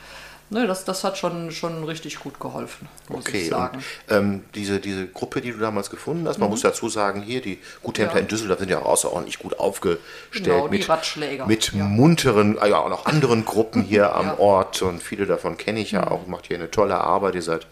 [0.50, 3.78] ne, das, das hat schon, schon richtig gut geholfen, muss ich Okay, sagen.
[4.10, 7.42] und ähm, diese, diese Gruppe, die du damals gefunden hast, man muss dazu sagen, hier,
[7.42, 8.18] die Guthändler Mhm.
[8.18, 8.22] Ja.
[8.24, 10.02] in Düsseldorf sind ja auch außerordentlich gut aufgestellt
[10.34, 11.86] Genau, die mit, Ratschläger, mit ja.
[11.86, 14.34] munteren, ah ja, auch noch anderen Gruppen hier am Ja.
[14.34, 14.40] Mhm.
[14.40, 17.66] Ort und viele davon kenne ich ja auch, macht hier eine tolle Arbeit, ihr seid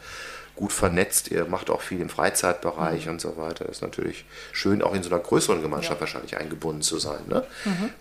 [0.59, 3.63] gut vernetzt, ihr macht auch viel im Freizeitbereich und so weiter.
[3.65, 5.95] Das ist natürlich schön, auch in so einer größeren Gemeinschaft Mhm.
[5.95, 6.01] Ja.
[6.01, 7.45] wahrscheinlich eingebunden zu sein, ne?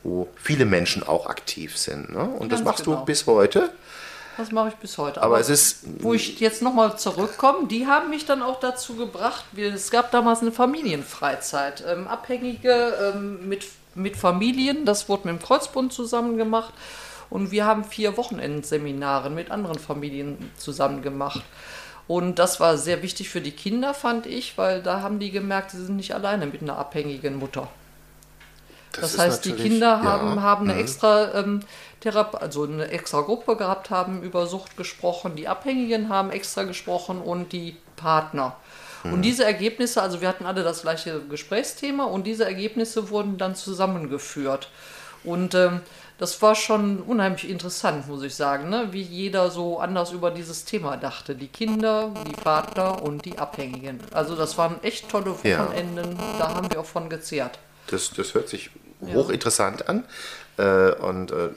[0.02, 2.10] wo viele Menschen auch aktiv sind.
[2.12, 2.18] Ne?
[2.24, 3.04] Und das Ganz machst du genau.
[3.04, 3.70] bis heute.
[4.36, 5.20] Das mache ich bis heute.
[5.22, 9.44] Aber es ist- Wo ich jetzt nochmal zurückkomme, die haben mich dann auch dazu gebracht,
[9.56, 11.84] es gab damals eine Familienfreizeit.
[11.86, 16.72] Ähm, Abhängige ähm, mit, mit Familien, das wurde mit dem Kreuzbund zusammen gemacht.
[17.30, 21.42] Und wir haben vier Wochenendseminare mit anderen Familien zusammen gemacht.
[22.08, 25.72] Und das war sehr wichtig für die Kinder, fand ich, weil da haben die gemerkt,
[25.72, 27.68] sie sind nicht alleine mit einer abhängigen Mutter.
[28.92, 30.80] Das, ist heißt, die Kinder ja, haben, haben eine mhm.
[30.80, 31.60] extra ähm,
[32.00, 37.20] Therape also eine extra Gruppe gehabt, haben über Sucht gesprochen, die Abhängigen haben extra gesprochen
[37.20, 38.56] und die Partner.
[39.04, 39.12] Mhm.
[39.12, 43.54] Und diese Ergebnisse, also wir hatten alle das gleiche Gesprächsthema und diese Ergebnisse wurden dann
[43.54, 44.70] zusammengeführt.
[45.24, 45.80] Und ähm,
[46.18, 48.88] das war schon unheimlich interessant, muss ich sagen, ne?
[48.90, 51.36] wie jeder so anders über dieses Thema dachte.
[51.36, 54.00] Die Kinder, die Partner und die Abhängigen.
[54.12, 55.64] Also das waren echt tolle Ja.
[55.64, 57.58] Wochenenden, da haben wir auch von gezehrt.
[57.86, 60.04] Das, das hört sich hochinteressant an.
[60.58, 61.50] Äh, und äh,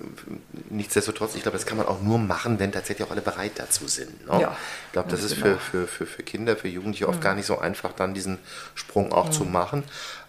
[0.69, 3.87] nichtsdestotrotz, ich glaube, das kann man auch nur machen, wenn tatsächlich auch alle bereit dazu
[3.87, 4.27] sind.
[4.27, 4.41] Ne?
[4.41, 4.55] Ja,
[4.87, 5.57] ich glaube, das ist genau.
[5.57, 8.37] für, für, für, für Kinder, für Jugendliche oft gar nicht so einfach, dann diesen
[8.75, 9.83] Sprung auch zu machen.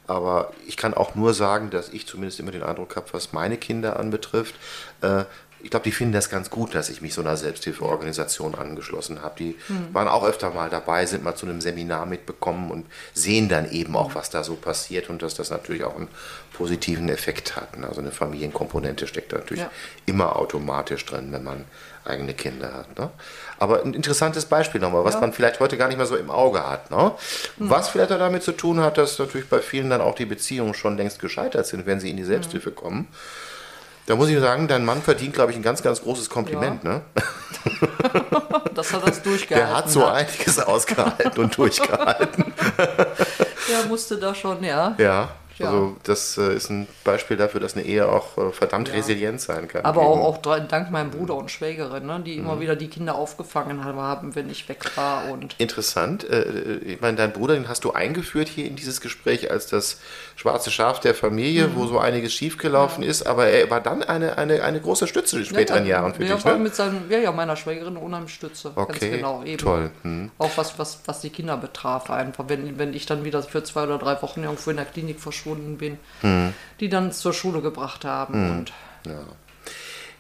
[0.06, 3.56] Aber ich kann auch nur sagen, dass ich zumindest immer den Eindruck habe, was meine
[3.56, 4.54] Kinder anbetrifft,
[5.00, 5.24] äh,
[5.62, 9.34] ich glaube, die finden das ganz gut, dass ich mich so einer Selbsthilfeorganisation angeschlossen habe.
[9.38, 9.56] Die
[9.92, 13.96] waren auch öfter mal dabei, sind mal zu einem Seminar mitbekommen und sehen dann eben
[13.96, 16.08] auch, was da so passiert und dass das natürlich auch einen
[16.52, 17.68] positiven Effekt hat.
[17.82, 19.70] Also eine Familienkomponente steckt da natürlich Ja.
[20.06, 21.64] immer automatisch drin, wenn man
[22.04, 22.98] eigene Kinder hat.
[22.98, 23.10] Ne?
[23.58, 25.20] Aber ein interessantes Beispiel nochmal, was Ja.
[25.20, 26.90] man vielleicht heute gar nicht mehr so im Auge hat.
[26.90, 27.12] Ne?
[27.58, 30.74] Was vielleicht auch damit zu tun hat, dass natürlich bei vielen dann auch die Beziehungen
[30.74, 33.06] schon längst gescheitert sind, wenn sie in die Selbsthilfe kommen.
[34.06, 36.82] Da muss ich sagen, dein Mann verdient, glaube ich, ein ganz, ganz großes Kompliment.
[36.82, 37.02] Ne?
[38.74, 42.52] dass er das durchgehalten Der hat so einiges ausgehalten und durchgehalten.
[42.78, 44.94] Der musste da schon, ja.
[44.98, 45.30] Ja,
[45.62, 45.68] Ja.
[45.68, 49.68] also das äh, ist ein Beispiel dafür, dass eine Ehe auch äh, verdammt resilient sein
[49.68, 49.84] kann.
[49.84, 53.84] Aber auch, auch dank meinem Bruder und Schwägerin, ne, die immer wieder die Kinder aufgefangen
[53.84, 55.30] haben, wenn ich weg war.
[55.30, 56.28] Und Interessant.
[56.28, 60.00] Äh, Ich meine, dein Bruder, den hast du eingeführt hier in dieses Gespräch als das
[60.36, 61.76] schwarze Schaf der Familie, Mhm.
[61.76, 65.44] wo so einiges schiefgelaufen ist, aber er war dann eine, eine, eine große Stütze in
[65.44, 66.54] späteren ja, Jahren für dich, ne?
[66.56, 68.72] mit seinem, ja, ja, meiner Schwägerin unheimlich Stütze.
[68.74, 69.42] Okay, ganz genau.
[69.44, 69.58] Eben.
[69.58, 69.90] toll.
[70.02, 70.30] Hm.
[70.38, 72.44] Auch was, was, was die Kinder betraf, einfach.
[72.48, 75.51] Wenn, wenn ich dann wieder für zwei oder drei Wochen irgendwo in der Klinik verschwunden
[75.78, 76.52] bin, Hm.
[76.80, 78.50] die dann zur Schule gebracht haben.
[78.60, 78.72] Und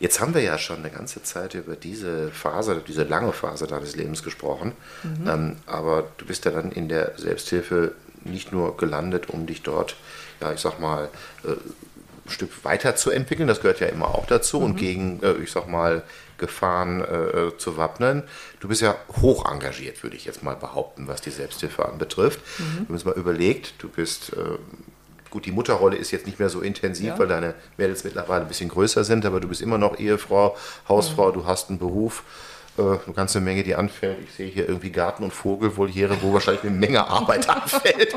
[0.00, 3.94] Jetzt haben wir ja schon eine ganze Zeit über diese Phase, diese lange Phase deines
[3.94, 4.72] Lebens gesprochen.
[5.04, 5.28] Mhm.
[5.28, 7.92] Ähm, aber du bist ja dann in der Selbsthilfe
[8.24, 9.94] nicht nur gelandet, um dich dort,
[10.40, 11.08] ja, ich sag mal,
[11.44, 14.64] äh, ein Stück weiterzuentwickeln, das gehört ja immer auch dazu, Mhm.
[14.64, 16.02] und gegen, äh, ich sag mal,
[16.38, 18.24] Gefahren äh, zu wappnen.
[18.58, 22.40] Du bist ja hoch engagiert, würde ich jetzt mal behaupten, was die Selbsthilfe anbetrifft.
[22.58, 22.62] Mhm.
[22.64, 24.58] Wir haben uns mal überlegt, du bist äh,
[25.32, 27.18] gut, die Mutterrolle ist jetzt nicht mehr so intensiv, Ja.
[27.18, 30.56] weil deine Mädels mittlerweile ein bisschen größer sind, aber du bist immer noch Ehefrau,
[30.88, 31.32] Hausfrau, Mhm.
[31.34, 32.22] du hast einen Beruf.
[32.78, 34.16] äh, Eine ganze Menge, die anfällt.
[34.26, 38.14] Ich sehe hier irgendwie Garten- und Vogelvoliere, wo wahrscheinlich eine Menge Arbeit anfällt.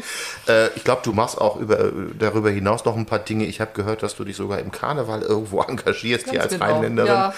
[0.48, 3.44] Äh, ich glaube, du machst auch über, darüber hinaus noch ein paar Dinge.
[3.48, 6.66] Ich habe gehört, dass du dich sogar im Karneval irgendwo engagierst, hier Ganz als genau.
[6.74, 7.32] Rheinländerin.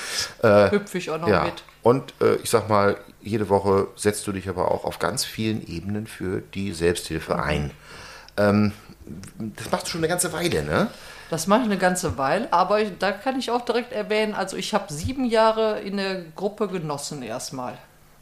[0.43, 1.63] Ja, hüpfe ich auch noch Ja, mit.
[1.81, 5.65] und äh, ich sag mal, jede Woche setzt du dich aber auch auf ganz vielen
[5.67, 7.71] Ebenen für die Selbsthilfe ein.
[8.37, 8.73] Ähm,
[9.55, 10.89] das machst du schon eine ganze Weile, ne?
[11.29, 14.55] Das mache ich eine ganze Weile, aber ich, da kann ich auch direkt erwähnen, also
[14.55, 17.77] ich habe sieben Jahre in der Gruppe genossen erstmal.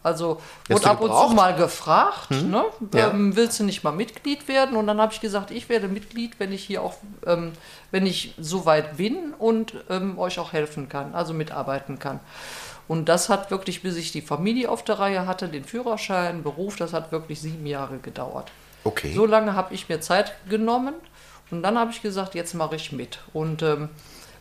[0.05, 1.29] Also wurde ab und zu?
[1.29, 1.35] Hm?
[1.35, 2.63] mal gefragt, ne?
[2.93, 3.09] Ja.
[3.09, 4.75] ähm, willst du nicht mal Mitglied werden?
[4.75, 6.93] Und dann habe ich gesagt, ich werde Mitglied, wenn ich hier auch,
[7.25, 7.53] ähm,
[7.89, 12.19] wenn ich so weit bin und ähm, euch auch helfen kann, also mitarbeiten kann.
[12.87, 16.75] Und das hat wirklich, bis ich die Familie auf der Reihe hatte, den Führerschein, Beruf,
[16.75, 18.51] das hat wirklich sieben Jahre gedauert.
[18.85, 19.13] Okay.
[19.13, 20.93] So lange habe ich mir Zeit genommen
[21.51, 23.19] und dann habe ich gesagt, jetzt mache ich mit.
[23.33, 23.89] Und ähm,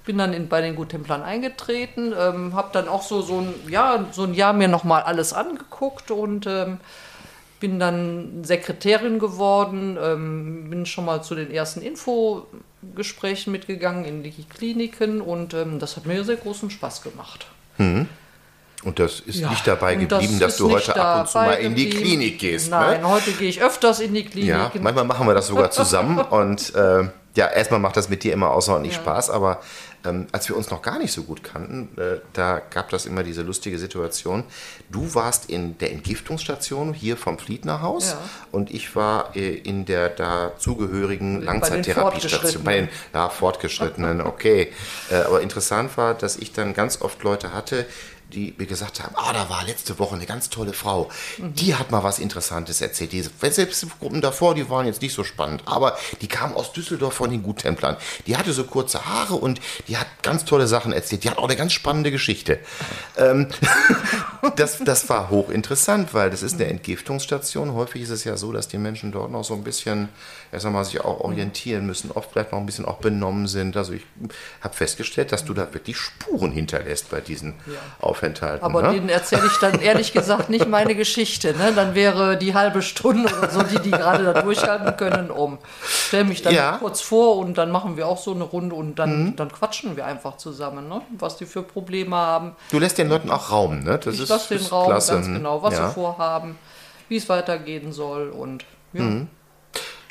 [0.04, 4.04] bin dann in, bei den Guttemplern eingetreten, ähm, habe dann auch so, so, ein, ja,
[4.12, 6.78] so ein Jahr mir nochmal alles angeguckt und ähm,
[7.58, 14.30] bin dann Sekretärin geworden, ähm, bin schon mal zu den ersten Infogesprächen mitgegangen in die
[14.30, 17.46] Kliniken und ähm, das hat mir sehr großen Spaß gemacht.
[18.84, 21.54] Und das ist Ja, nicht dabei geblieben, dass ist du heute ab und zu mal
[21.54, 21.90] in die.
[21.90, 22.70] Klinik gehst.
[22.70, 23.08] Nein, Ne?
[23.08, 24.48] heute gehe ich öfters in die Klinik.
[24.48, 26.18] Ja, manchmal machen wir das sogar zusammen.
[26.30, 29.00] und äh, ja, erstmal macht das mit dir immer außerordentlich Ja.
[29.02, 29.60] Spaß, aber
[30.06, 33.22] ähm, als wir uns noch gar nicht so gut kannten, äh, da gab das immer
[33.22, 34.44] diese lustige Situation.
[34.90, 38.18] Du warst in der Entgiftungsstation hier vom Fliedner Haus Ja.
[38.52, 42.64] und ich war äh, in der dazugehörigen Langzeittherapiestation.
[42.64, 44.72] Bei den ja, Fortgeschrittenen, okay.
[45.10, 47.86] äh, aber interessant war, dass ich dann ganz oft Leute hatte,
[48.34, 51.08] die mir gesagt haben, ah, da war letzte Woche eine ganz tolle Frau.
[51.38, 53.12] Die hat mal was Interessantes erzählt.
[53.12, 56.72] Die, selbst die Gruppen davor, die waren jetzt nicht so spannend, aber die kam aus
[56.72, 57.96] Düsseldorf von den Guttemplern.
[58.26, 61.24] Die hatte so kurze Haare und die hat ganz tolle Sachen erzählt.
[61.24, 62.58] Die hat auch eine ganz spannende Geschichte.
[63.16, 63.48] Ähm,
[64.56, 67.74] das, das war hochinteressant, weil das ist eine Entgiftungsstation.
[67.74, 70.08] Häufig ist es ja so, dass die Menschen dort noch so ein bisschen,
[70.54, 73.76] ja, sag mal, sich auch orientieren müssen, oft vielleicht noch ein bisschen auch benommen sind.
[73.76, 74.02] Also ich
[74.60, 77.54] habe festgestellt, dass du da wirklich Spuren hinterlässt bei diesen
[78.00, 78.64] Aufenthalten.
[78.64, 78.92] Aber ne?
[78.92, 81.54] denen erzähle ich dann ehrlich gesagt nicht meine Geschichte.
[81.58, 81.72] Ne?
[81.74, 85.58] Dann wäre die halbe Stunde oder so, die die gerade da durchhalten können, um.
[85.84, 86.72] Stell mich dann Ja.
[86.72, 86.78] Mhm.
[86.78, 90.06] kurz vor und dann machen wir auch so eine Runde und dann, dann quatschen wir
[90.06, 91.02] einfach zusammen, ne?
[91.18, 92.52] was die für Probleme haben.
[92.70, 93.98] Du lässt den Leuten auch Raum, ne?
[93.98, 95.14] Das Ich ist, lasse den ist Raum klasse.
[95.14, 95.88] ganz genau, was ja.
[95.88, 96.56] sie vorhaben,
[97.08, 99.02] wie es weitergehen soll und ja.
[99.02, 99.26] Mhm.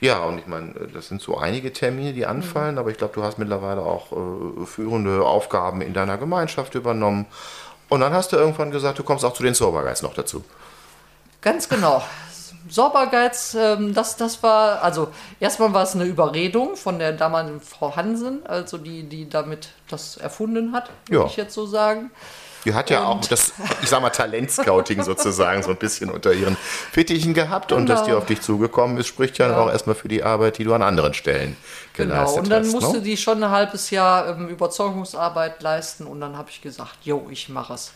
[0.04, 3.24] Ja, und ich meine, das sind so einige Termine, die anfallen, aber ich glaube, du
[3.24, 7.26] hast mittlerweile auch äh, führende Aufgaben in deiner Gemeinschaft übernommen.
[7.88, 10.44] Und dann hast du irgendwann gesagt, du kommst auch zu den Soberguys noch dazu.
[11.42, 12.04] Ganz genau.
[12.70, 15.08] Saubergeiz, ähm, das, das war, also
[15.40, 20.18] erstmal war es eine Überredung von der damaligen Frau Hansen, also die, die damit das
[20.18, 21.26] erfunden hat, würde Ja.
[21.30, 22.12] ich jetzt so sagen.
[22.66, 26.56] Die hat ja auch das, ich sag mal, Talentscouting sozusagen so ein bisschen unter ihren
[26.92, 27.98] Fittichen gehabt und Genau.
[27.98, 29.58] dass die auf dich zugekommen ist, spricht ja, Ja.
[29.58, 31.58] auch erstmal für die Arbeit, die du an anderen Stellen
[31.94, 32.72] Genau, geleistet und dann hast.
[32.74, 33.04] musste ne?
[33.04, 37.50] die schon ein halbes Jahr ähm, Überzeugungsarbeit leisten und dann habe ich gesagt, jo, ich
[37.50, 37.92] mache es.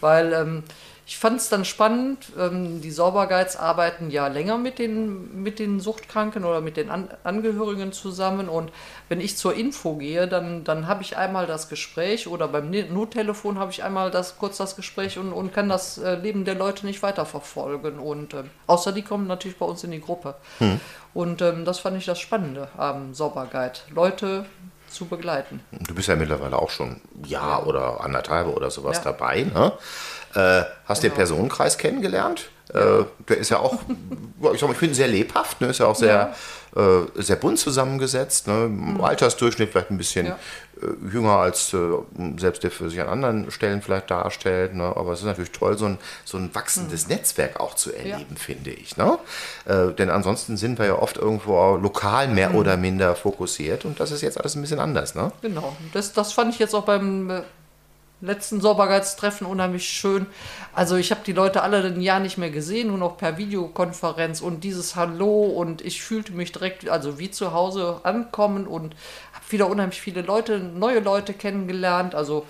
[0.00, 0.64] Weil ähm,
[1.12, 5.78] ich fand es dann spannend, ähm, die Saubergeiz arbeiten ja länger mit den, mit den
[5.78, 8.72] Suchtkranken oder mit den An Angehörigen zusammen und
[9.10, 13.58] wenn ich zur Info gehe, dann, dann habe ich einmal das Gespräch oder beim Nottelefon
[13.58, 16.86] habe ich einmal das, kurz das Gespräch und, und kann das äh, Leben der Leute
[16.86, 20.34] nicht weiterverfolgen und ähm, außer die kommen natürlich bei uns in die Gruppe.
[21.12, 24.46] Und ähm, das fand ich das Spannende am Sauberguide, Leute
[24.88, 25.60] zu begleiten.
[25.72, 29.04] Du bist ja mittlerweile auch schon ein Jahr oder anderthalb oder sowas Ja.
[29.12, 29.42] dabei.
[29.44, 29.72] Ne?
[30.34, 31.16] Äh, hast den Genau.
[31.18, 32.48] Personenkreis kennengelernt?
[32.72, 33.72] Äh, der ist ja auch,
[34.42, 35.68] ja, ich, sag mal, ich finde sehr lebhaft, ne?
[35.68, 36.34] ist ja auch sehr,
[36.74, 36.80] äh,
[37.22, 38.46] sehr bunt zusammengesetzt.
[38.46, 38.64] Ne?
[38.64, 40.32] Im Altersdurchschnitt vielleicht ein bisschen Mhm.
[40.32, 40.38] Ja.
[40.88, 41.78] äh, jünger als äh,
[42.38, 44.74] selbst der für sich an anderen Stellen vielleicht darstellt.
[44.74, 44.84] Ne?
[44.84, 47.14] Aber es ist natürlich toll, so ein, so ein wachsendes Mhm.
[47.14, 48.96] Netzwerk auch zu erleben, finde ich.
[48.96, 49.18] Ne?
[49.66, 52.54] Äh, denn ansonsten sind wir ja oft irgendwo lokal mehr Mhm.
[52.56, 55.14] oder minder fokussiert und das ist jetzt alles ein bisschen anders.
[55.14, 55.30] Ne?
[55.42, 57.42] Genau, das, das fand ich jetzt auch beim
[58.22, 60.26] letzten Saubergeiztreffen unheimlich schön.
[60.72, 64.40] Also ich habe die Leute alle ein Jahr nicht mehr gesehen, nur noch per Videokonferenz
[64.40, 68.94] und dieses Hallo und ich fühlte mich direkt, also wie zu Hause ankommen und
[69.34, 72.46] habe wieder unheimlich viele Leute, neue Leute kennengelernt, also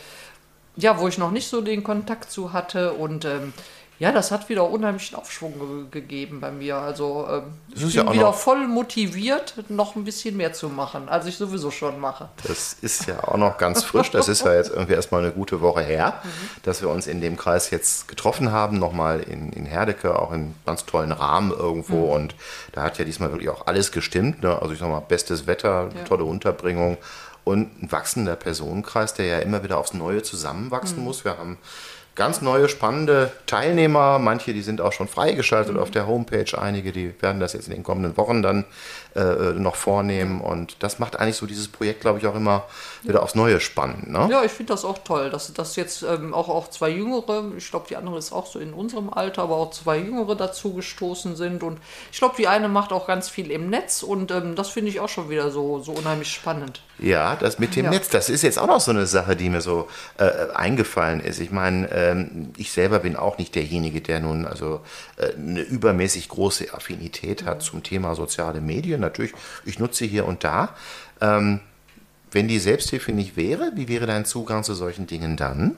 [0.77, 3.53] ja, wo ich noch nicht so den Kontakt zu hatte und ähm,
[3.99, 6.77] ja, das hat wieder unheimlichen Aufschwung ge gegeben bei mir.
[6.77, 11.27] Also ähm, ich bin ja wieder voll motiviert, noch ein bisschen mehr zu machen, als
[11.27, 12.29] ich sowieso schon mache.
[12.49, 14.11] Das ist ja auch noch ganz frisch.
[14.11, 16.21] Das ist ja jetzt irgendwie erstmal eine gute Woche her,
[16.65, 18.79] dass wir uns in dem Kreis jetzt getroffen haben.
[18.79, 22.13] Nochmal in, in Herdecke, auch in ganz tollen Rahmen irgendwo.
[22.13, 22.35] Und
[22.73, 24.43] da hat ja diesmal wirklich auch alles gestimmt.
[24.43, 24.61] Ne?
[24.61, 26.05] Also ich sag mal, bestes Wetter, Ja.
[26.05, 26.97] tolle Unterbringung
[27.45, 31.25] und ein wachsender Personenkreis, der ja immer wieder aufs Neue zusammenwachsen muss.
[31.25, 31.59] Wir haben
[32.15, 34.19] ganz neue, spannende Teilnehmer.
[34.19, 36.59] Manche, die sind auch schon freigeschaltet auf der Homepage.
[36.59, 38.65] Einige, die werden das jetzt in den kommenden Wochen dann
[39.15, 40.41] äh, noch vornehmen.
[40.41, 42.65] Und das macht eigentlich so dieses Projekt, glaube ich, auch immer
[43.03, 44.11] wieder aufs Neue spannend.
[44.11, 44.29] Ne?
[44.31, 47.71] Ja, ich finde das auch toll, dass, dass jetzt ähm, auch, auch zwei Jüngere, ich
[47.71, 51.37] glaube, die andere ist auch so in unserem Alter, aber auch zwei Jüngere dazu gestoßen
[51.37, 51.63] sind.
[51.63, 51.79] Und
[52.11, 55.01] ich glaube, die eine macht auch ganz viel im Netz und ähm, das finde ich
[55.01, 56.83] auch schon wieder so, so unheimlich spannend.
[56.99, 57.91] Ja, das mit dem Ja.
[57.91, 59.89] Netz, das ist jetzt auch noch so eine Sache, die mir so
[60.19, 61.41] äh, eingefallen ist.
[61.41, 64.81] Ich meine, ähm, ich selber bin auch nicht derjenige, der nun also
[65.17, 69.02] äh, eine übermäßig große Affinität hat zum Thema soziale Medien.
[69.03, 69.33] Natürlich,
[69.65, 70.75] ich nutze hier und da.
[71.21, 71.61] Ähm,
[72.31, 75.77] wenn die Selbsthilfe nicht wäre, wie wäre dein Zugang zu solchen Dingen dann?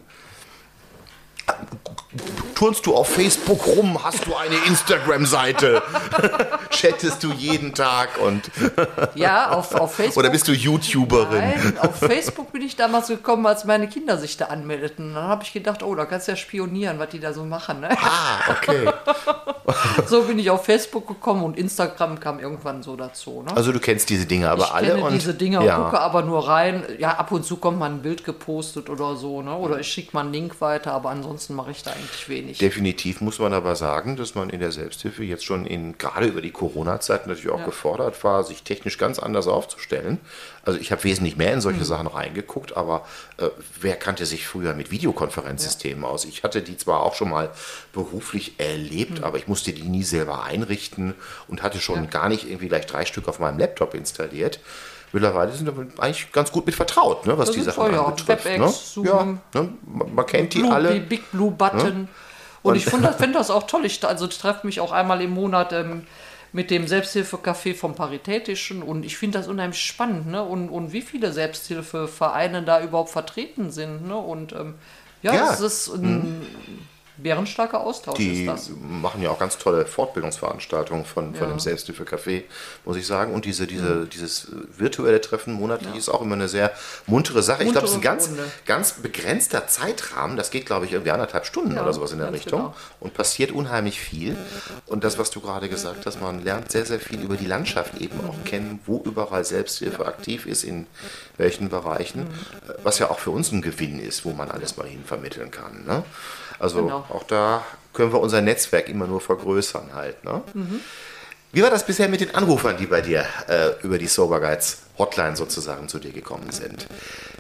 [2.55, 4.03] Turnst du auf Facebook rum?
[4.03, 5.83] Hast du eine Instagram-Seite?
[6.71, 8.51] Chattest du jeden Tag und
[9.15, 10.19] Ja, auf, auf Facebook.
[10.19, 11.39] oder bist du YouTuberin?
[11.39, 15.15] Nein, auf Facebook bin ich damals gekommen, als meine Kinder sich da anmeldeten.
[15.15, 17.81] Dann habe ich gedacht, oh, da kannst du ja spionieren, was die da so machen.
[17.81, 17.89] Ne?
[17.91, 18.89] Ah, okay.
[20.07, 23.43] So bin ich auf Facebook gekommen und Instagram kam irgendwann so dazu.
[23.43, 23.57] Ne?
[23.57, 25.79] Also du kennst diese Dinge aber ich alle kenne und diese Dinger, ja.
[25.79, 26.85] gucke aber nur rein.
[26.99, 29.57] Ja, ab und zu kommt mal ein Bild gepostet oder so, ne?
[29.57, 32.59] Oder ich schicke mal einen Link weiter, aber ansonsten mache ich da eigentlich wenig.
[32.59, 36.41] Definitiv muss man aber sagen, dass man in der Selbsthilfe jetzt schon in gerade über
[36.43, 37.65] die Corona-Zeit natürlich auch Ja.
[37.65, 40.19] gefordert war, sich technisch ganz anders aufzustellen.
[40.65, 41.85] Also ich habe wesentlich mehr in solche Mhm.
[41.85, 43.07] Sachen reingeguckt, aber
[43.39, 43.49] äh,
[43.81, 46.25] wer kannte sich früher mit Videokonferenzsystemen aus?
[46.25, 47.51] Ich hatte die zwar auch schon mal
[47.93, 51.15] beruflich erlebt, aber ich musste die nie selber einrichten
[51.49, 52.05] und hatte schon Mhm.
[52.05, 52.11] Ja.
[52.11, 54.61] gar nicht irgendwie gleich drei Stück auf meinem Laptop installiert.
[55.15, 58.05] Mittlerweile sind wir eigentlich ganz gut mit vertraut, ne, was Da die Sachen ja.
[58.05, 58.45] anbetrifft.
[58.45, 58.69] WebEx, ne?
[58.69, 59.07] Zoom.
[59.07, 59.69] Ja, ne?
[59.87, 60.95] man, kennt die Blue, alle.
[60.95, 62.09] Die Big Blue Button.
[62.65, 63.85] Und, ich finde das, das auch toll.
[63.85, 66.05] Ich, also treffe mich auch einmal im Monat ähm,
[66.53, 70.43] mit dem Selbsthilfecafé vom Paritätischen und ich finde das unheimlich spannend, ne?
[70.43, 74.17] Und, und wie viele Selbsthilfevereine da überhaupt vertreten sind, ne?
[74.17, 74.75] Und ähm,
[75.23, 75.53] ja, Ja.
[75.53, 76.45] es ist ein
[77.17, 78.71] bärenstarker Austausch Die ist das.
[78.81, 81.55] machen ja auch ganz tolle Fortbildungsveranstaltungen von, von Ja.
[81.55, 82.43] dem Selbsthilfecafé,
[82.85, 83.33] muss ich sagen.
[83.35, 86.73] Und diese, diese, dieses virtuelle Treffen monatlich ist auch immer eine sehr
[87.07, 87.63] muntere Sache.
[87.65, 88.45] ich glaube, es ist ein Muntere ganz, Runde.
[88.67, 90.37] ganz begrenzter Zeitrahmen.
[90.37, 92.61] Das geht, glaube ich, irgendwie anderthalb Stunden Ja, oder sowas in der Richtung.
[92.61, 92.75] genau.
[93.01, 94.37] Und passiert unheimlich viel.
[94.87, 98.01] Und das, was du gerade gesagt hast, man lernt sehr, sehr viel über die Landschaft
[98.01, 100.87] eben auch kennen, wo überall Selbsthilfe aktiv ist, in
[101.37, 102.23] welchen Bereichen.
[102.25, 102.29] Mhm.
[102.83, 105.85] Was ja auch für uns ein Gewinn ist, wo man alles mal hin vermitteln kann.
[105.87, 106.03] Ne?
[106.59, 107.05] Also Genau.
[107.09, 110.25] auch da können wir unser Netzwerk immer nur vergrößern halt.
[110.25, 110.43] Ne?
[110.55, 110.81] Mhm.
[111.53, 114.79] Wie war das bisher mit den Anrufern, die bei dir äh, über die Sober Guides
[114.99, 116.87] Hotline sozusagen zu dir gekommen sind?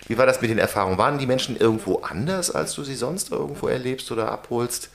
[0.06, 0.98] Wie war das mit den Erfahrungen?
[0.98, 4.88] Waren die Menschen irgendwo anders, als du sie sonst irgendwo erlebst oder abholst?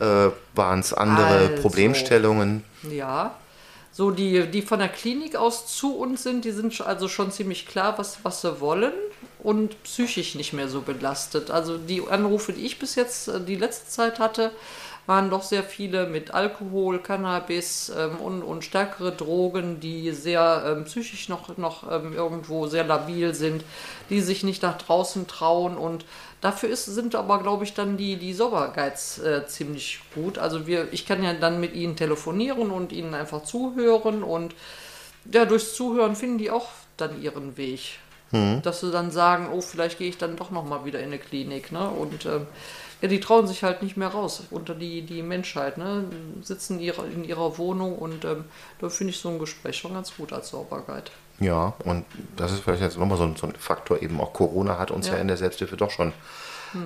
[0.00, 1.62] Äh, Waren es andere Also.
[1.62, 2.64] Problemstellungen?
[2.90, 3.34] Ja.
[3.92, 7.66] So, die, die von der Klinik aus zu uns sind, die sind also schon ziemlich
[7.68, 8.92] klar, was, was sie wollen
[9.44, 11.52] und psychisch nicht mehr so belastet.
[11.52, 14.50] Also die Anrufe, die ich bis jetzt äh, die letzte Zeit hatte,
[15.06, 20.84] waren doch sehr viele mit Alkohol, Cannabis ähm, und, und stärkere Drogen, die sehr ähm,
[20.84, 23.62] psychisch noch, noch ähm, irgendwo sehr labil sind,
[24.10, 26.04] die sich nicht nach draußen trauen und
[26.44, 30.36] Dafür ist, sind aber, glaube ich, dann die, die Sober-Guides äh, ziemlich gut.
[30.36, 34.54] Also wir, ich kann ja dann mit ihnen telefonieren und ihnen einfach zuhören und
[35.32, 36.68] ja, durchs Zuhören finden die auch
[36.98, 37.98] dann ihren Weg.
[38.62, 41.72] Dass sie dann sagen, oh, vielleicht gehe ich dann doch nochmal wieder in eine Klinik.
[41.72, 41.88] Ne?
[41.88, 42.46] Und ähm,
[43.00, 45.78] ja, die trauen sich halt nicht mehr raus unter die, die Menschheit.
[45.78, 46.04] Ne?
[46.42, 48.44] Sitzen ihre, in ihrer Wohnung und ähm,
[48.80, 51.10] da finde ich so ein Gespräch schon ganz gut als Sober-Guide.
[51.40, 52.04] Ja, und
[52.36, 55.08] das ist vielleicht jetzt nochmal so ein, so ein Faktor, eben auch Corona hat uns
[55.08, 55.20] ja, Ja.
[55.20, 56.12] In der Selbsthilfe doch schon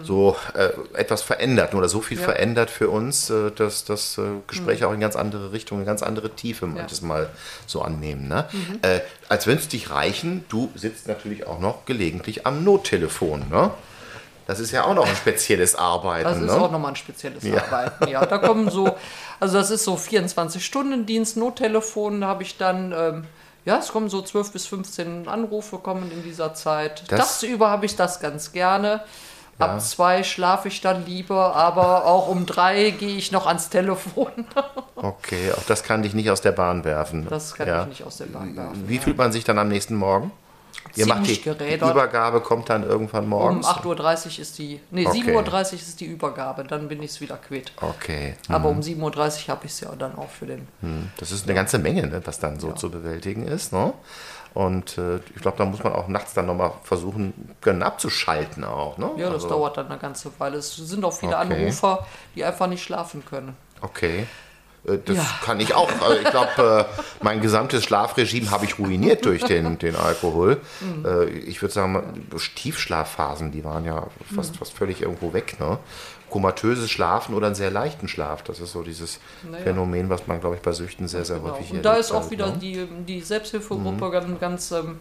[0.03, 0.69] so äh,
[0.99, 2.25] etwas verändert oder so viel Ja.
[2.25, 4.91] verändert für uns, äh, dass das äh, Gespräche Hm.
[4.91, 7.29] auch in ganz andere Richtungen, in ganz andere Tiefe manches Mal
[7.67, 8.29] so annehmen.
[8.29, 8.47] Ne?
[8.53, 8.79] Mhm.
[8.83, 13.49] Äh, als wenn es dich reichen, du sitzt natürlich auch noch gelegentlich am Nottelefon.
[13.51, 13.71] Ne?
[14.47, 16.25] Das ist ja auch noch ein spezielles Arbeiten.
[16.25, 16.53] Das ist ne?
[16.55, 18.09] auch nochmal ein spezielles Arbeiten.
[18.09, 18.95] Ja, da kommen so,
[19.41, 23.25] also das ist so 24-Stunden-Dienst, Nottelefon, da habe ich dann, ähm,
[23.65, 27.03] ja, es kommen so 12 bis 15 Anrufe kommen in dieser Zeit.
[27.09, 29.03] Das- Tagsüber habe ich das ganz gerne.
[29.59, 34.29] Ab zwei schlafe ich dann lieber, aber auch um drei gehe ich noch ans Telefon.
[35.01, 37.25] Okay, auch das kann dich nicht aus der Bahn werfen.
[37.31, 37.83] Das kann ja.
[37.83, 38.89] ich nicht aus der Bahn werfen.
[38.89, 40.33] Wie fühlt man sich dann am nächsten Morgen?
[40.97, 41.75] Ihr macht die, die.
[41.75, 43.67] Übergabe kommt dann irgendwann Um morgens.
[43.67, 43.85] 8.30
[44.27, 45.21] Uhr ist die, nee, Okay.
[45.21, 47.73] 7.30 Uhr ist die Übergabe, dann bin ich es wieder quitt.
[47.81, 48.35] Okay.
[48.49, 50.67] Aber um 7.30 Uhr habe ich es ja dann auch für den.
[50.81, 53.73] Hm, Das ist eine ganze Menge, ne, was dann so zu bewältigen ist.
[53.73, 53.93] Ne?
[54.59, 58.99] Und äh, ich glaube, da muss man auch nachts dann nochmal versuchen können abzuschalten auch.
[58.99, 59.09] Ne?
[59.17, 60.57] Ja, das Also, dauert dann eine ganze Weile.
[60.57, 61.53] Es sind auch viele Okay.
[61.55, 62.05] Anrufer,
[62.35, 63.57] die einfach nicht schlafen können.
[63.83, 64.27] Okay.
[64.85, 65.25] Äh, Das Ja.
[65.45, 65.89] kann ich auch.
[66.03, 70.61] Also ich glaube, äh, mein gesamtes Schlafregime habe ich ruiniert durch den, den Alkohol.
[70.81, 71.07] Mhm.
[71.07, 74.59] Äh, ich würde sagen, Tiefschlafphasen, die waren ja fast, Mhm.
[74.59, 75.61] fast völlig irgendwo weg.
[75.61, 75.79] Ne?
[76.31, 78.43] Komatöses Schlafen oder einen sehr leichten Schlaf.
[78.43, 79.19] Das ist so dieses
[79.51, 79.65] Naja.
[79.65, 81.53] Phänomen, was man, glaube ich, bei Süchten sehr, sehr Genau.
[81.55, 82.55] häufig Und da ist auch halt, wieder ne?
[82.55, 82.61] Mhm.
[82.61, 85.01] die, die Selbsthilfegruppe ganz, ganz ähm,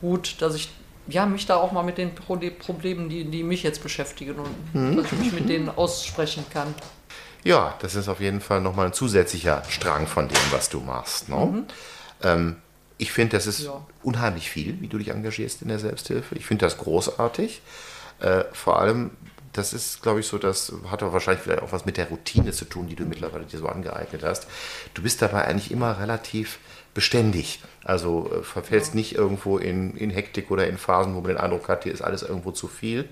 [0.00, 0.70] gut, dass ich
[1.06, 4.74] ja, mich da auch mal mit den Pro Problemen, die, die mich jetzt beschäftigen und
[4.74, 4.96] Mhm.
[4.96, 6.74] dass ich mich mit denen aussprechen kann.
[7.44, 11.28] Ja, das ist auf jeden Fall nochmal ein zusätzlicher Strang von dem, was du machst.
[11.28, 11.64] Ne?
[12.22, 12.56] Ähm,
[12.96, 13.84] ich finde, das ist Ja.
[14.02, 16.36] unheimlich viel, wie du dich engagierst in der Selbsthilfe.
[16.36, 17.60] Ich finde das großartig.
[18.20, 19.10] Äh, vor allem,
[19.54, 22.52] das ist, glaube ich, so, das hat aber wahrscheinlich vielleicht auch was mit der Routine
[22.52, 24.46] zu tun, die du mittlerweile dir so angeeignet hast.
[24.94, 26.58] Du bist dabei eigentlich immer relativ
[26.92, 27.60] beständig.
[27.84, 31.68] Also äh, verfällst nicht irgendwo in, in Hektik oder in Phasen, wo man den Eindruck
[31.68, 33.08] hat, hier ist alles irgendwo zu viel.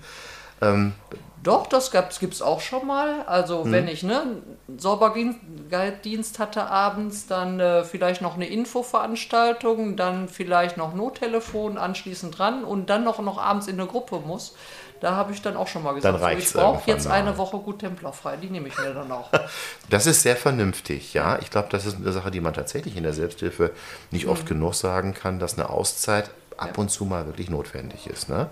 [1.43, 3.23] Doch, das gibt es auch schon mal.
[3.23, 3.71] Also Mhm.
[3.73, 10.77] wenn ich ne, einen Sauberdienst hatte abends, dann äh, vielleicht noch eine Infoveranstaltung, dann vielleicht
[10.77, 14.55] noch Nottelefon anschließend dran und dann noch, noch abends in eine Gruppe muss.
[15.03, 17.15] Da habe ich dann auch schon mal gesagt, so, ich brauche jetzt mal.
[17.15, 18.37] eine Woche gut templerfrei.
[18.37, 19.29] Die nehme ich mir dann auch.
[19.89, 21.39] Das ist sehr vernünftig, ja.
[21.39, 23.71] Ich glaube, das ist eine Sache, die man tatsächlich in der Selbsthilfe
[24.11, 28.29] nicht oft genug sagen kann, dass eine Auszeit ab und zu mal wirklich notwendig ist.
[28.29, 28.47] Ne?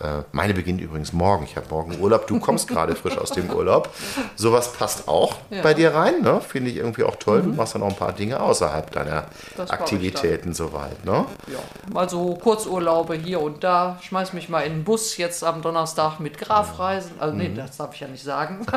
[0.00, 1.44] Äh, meine beginnt übrigens morgen.
[1.44, 2.26] Ich habe morgen Urlaub.
[2.26, 3.88] Du kommst gerade frisch aus dem Urlaub.
[4.36, 5.62] Sowas passt auch Ja.
[5.62, 6.22] bei dir rein.
[6.22, 6.40] Ne?
[6.40, 7.42] Finde ich irgendwie auch toll.
[7.42, 9.24] Du machst dann auch ein paar Dinge außerhalb deiner
[9.56, 11.04] Das Aktivitäten soweit.
[11.04, 11.24] Ne?
[11.46, 11.58] Ja,
[11.92, 13.98] mal so Kurzurlaube hier und da.
[14.02, 17.12] Schmeiß mich mal in den Bus jetzt am Donnerstag mit Grafreisen.
[17.18, 17.38] Also Mhm.
[17.40, 18.66] nee, das darf ich ja nicht sagen.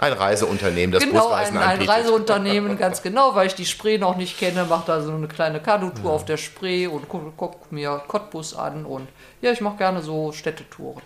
[0.00, 1.94] Ein Reiseunternehmen, das genau, Busreisen ein, ein anbietet.
[1.94, 5.60] Reiseunternehmen, ganz genau, weil ich die Spree noch nicht kenne, mache da so eine kleine
[5.60, 9.08] Kanutour auf der Spree und guck, guck mir Cottbus an und
[9.42, 11.02] ja, ich mache gerne so Städtetouren.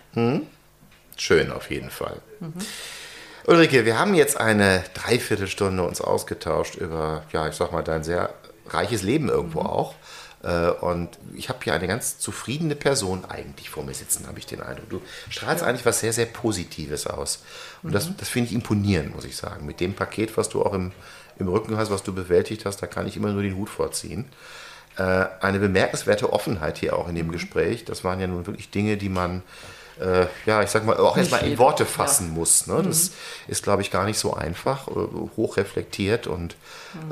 [1.16, 2.18] Schön auf jeden Fall.
[3.48, 8.30] Ulrike, wir haben jetzt eine Dreiviertelstunde uns ausgetauscht über, ja, ich sag mal, dein sehr
[8.68, 9.94] reiches Leben irgendwo auch.
[10.44, 14.46] Äh, Und ich habe hier eine ganz zufriedene Person eigentlich vor mir sitzen, habe ich
[14.46, 14.90] den Eindruck.
[14.90, 17.42] Du strahlst eigentlich was sehr, sehr Positives aus.
[17.82, 19.66] Und das, das finde ich imponierend, muss ich sagen.
[19.66, 20.92] Mit dem Paket, was du auch im,
[21.38, 24.26] im Rücken hast, was du bewältigt hast, da kann ich immer nur den Hut vorziehen
[24.96, 27.84] äh, eine bemerkenswerte Offenheit hier auch in dem Gespräch.
[27.84, 29.42] Das waren ja nun wirklich Dinge, die man,
[30.00, 32.66] äh, ja, ich sag mal, auch erstmal in Worte fassen muss.
[32.66, 32.82] Ne?
[32.82, 33.12] Das
[33.48, 34.92] ist, glaube ich, gar nicht so einfach, äh,
[35.36, 36.56] hoch reflektiert und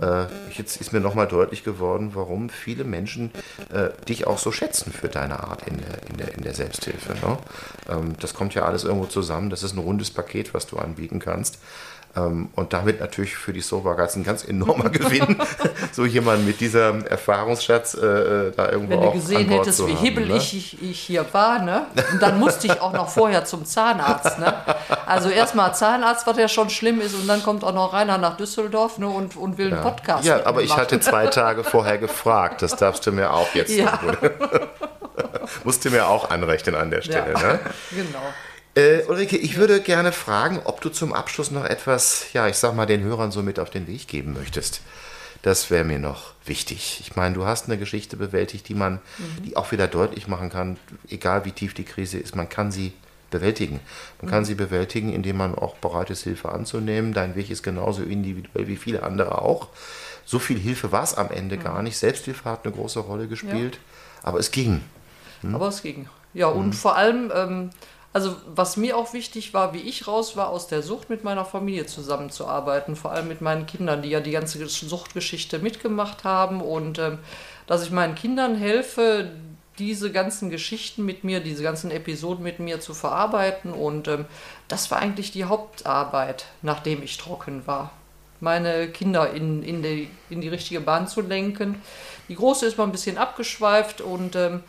[0.00, 3.32] äh, jetzt ist mir nochmal deutlich geworden, warum viele Menschen
[3.72, 7.14] äh, dich auch so schätzen für deine Art in der, in der, in der Selbsthilfe.
[7.14, 7.38] Ne?
[7.88, 9.50] Ähm, das kommt ja alles irgendwo zusammen.
[9.50, 11.58] Das ist ein rundes Paket, was du anbieten kannst.
[12.14, 15.38] Ähm, und damit natürlich für die Sober Guides ein ganz enormer Gewinn,
[15.92, 19.60] so jemanden mit diesem Erfahrungsschatz äh, äh, da irgendwo Wenn auch du gesehen an Bord
[19.60, 20.58] hättest, wie haben, hibbelig ne?
[20.58, 21.86] ich, ich hier war, ne?
[22.12, 24.54] Und dann musste ich auch noch vorher zum Zahnarzt, ne?
[25.06, 28.36] Also erstmal Zahnarzt, was ja schon schlimm ist, und dann kommt auch noch Rainer nach
[28.36, 29.08] Düsseldorf, ne?
[29.08, 30.24] Und, und will einen Podcast.
[30.26, 30.80] Ja, aber mir ich machen.
[30.82, 32.60] hatte zwei Tage vorher gefragt.
[32.60, 33.74] Das darfst du mir auch jetzt.
[33.74, 33.98] Ja.
[35.64, 37.32] Musst du mir auch anrechnen an der Stelle.
[37.32, 37.52] Ja.
[37.52, 37.60] Ne?
[37.90, 38.20] Genau.
[38.74, 42.74] Äh, Ulrike, ich würde gerne fragen, ob du zum Abschluss noch etwas, ja, ich sag
[42.74, 44.80] mal, den Hörern so mit auf den Weg geben möchtest.
[45.42, 47.00] Das wäre mir noch wichtig.
[47.00, 49.00] Ich meine, du hast eine Geschichte bewältigt, die man,
[49.44, 50.78] die auch wieder deutlich machen kann,
[51.10, 52.92] egal wie tief die Krise ist, man kann sie
[53.30, 53.80] bewältigen.
[54.20, 57.12] Man kann sie bewältigen, indem man auch bereit ist, Hilfe anzunehmen.
[57.12, 59.68] Dein Weg ist genauso individuell wie viele andere auch.
[60.24, 61.98] So viel Hilfe war es am Ende gar nicht.
[61.98, 63.80] Selbsthilfe hat eine große Rolle gespielt,
[64.22, 64.82] aber es ging.
[65.52, 66.08] Aber es ging.
[66.34, 67.70] Ja, und vor allem, ähm,
[68.12, 71.46] also was mir auch wichtig war, wie ich raus war aus der Sucht, mit meiner
[71.46, 72.94] Familie zusammenzuarbeiten.
[72.94, 76.60] Vor allem mit meinen Kindern, die ja die ganze Suchtgeschichte mitgemacht haben.
[76.60, 77.18] Und ähm,
[77.66, 79.30] dass ich meinen Kindern helfe,
[79.78, 83.72] diese ganzen Geschichten mit mir, diese ganzen Episoden mit mir zu verarbeiten.
[83.72, 84.26] Und ähm,
[84.68, 87.92] das war eigentlich die Hauptarbeit, nachdem ich trocken war.
[88.40, 91.80] Meine Kinder in, in, die, in die richtige Bahn zu lenken.
[92.28, 94.62] Die Große ist mal ein bisschen abgeschweift und ähm,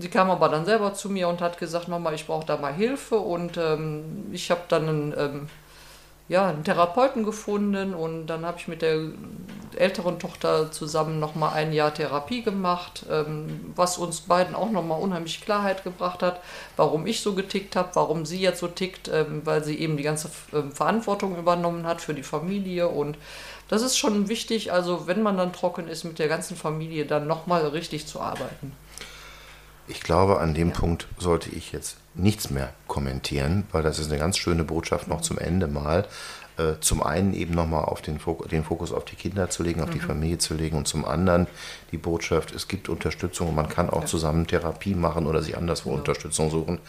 [0.00, 2.72] sie kam aber dann selber zu mir und hat gesagt, Mama, ich brauche da mal
[2.72, 3.18] Hilfe.
[3.18, 5.48] Und ähm, ich habe dann einen, ähm,
[6.28, 8.98] ja, einen Therapeuten gefunden und dann habe ich mit der
[9.76, 15.40] älteren Tochter zusammen nochmal ein Jahr Therapie gemacht, ähm, was uns beiden auch nochmal unheimlich
[15.40, 16.40] Klarheit gebracht hat,
[16.76, 20.02] warum ich so getickt habe, warum sie jetzt so tickt, ähm, weil sie eben die
[20.02, 23.16] ganze ähm, Verantwortung übernommen hat für die Familie und
[23.68, 27.26] das ist schon wichtig, also wenn man dann trocken ist, mit der ganzen Familie dann
[27.26, 28.72] nochmal richtig zu arbeiten.
[29.88, 34.18] Ich glaube, an dem Punkt sollte ich jetzt nichts mehr kommentieren, weil das ist eine
[34.18, 36.06] ganz schöne Botschaft noch zum Ende mal.
[36.58, 39.80] Äh, zum einen eben nochmal auf den, Fok den Fokus auf die Kinder zu legen,
[39.80, 41.46] auf die Familie zu legen und zum anderen
[41.92, 45.90] die Botschaft, es gibt Unterstützung und man kann auch zusammen Therapie machen oder sich anderswo
[45.90, 46.80] Unterstützung suchen.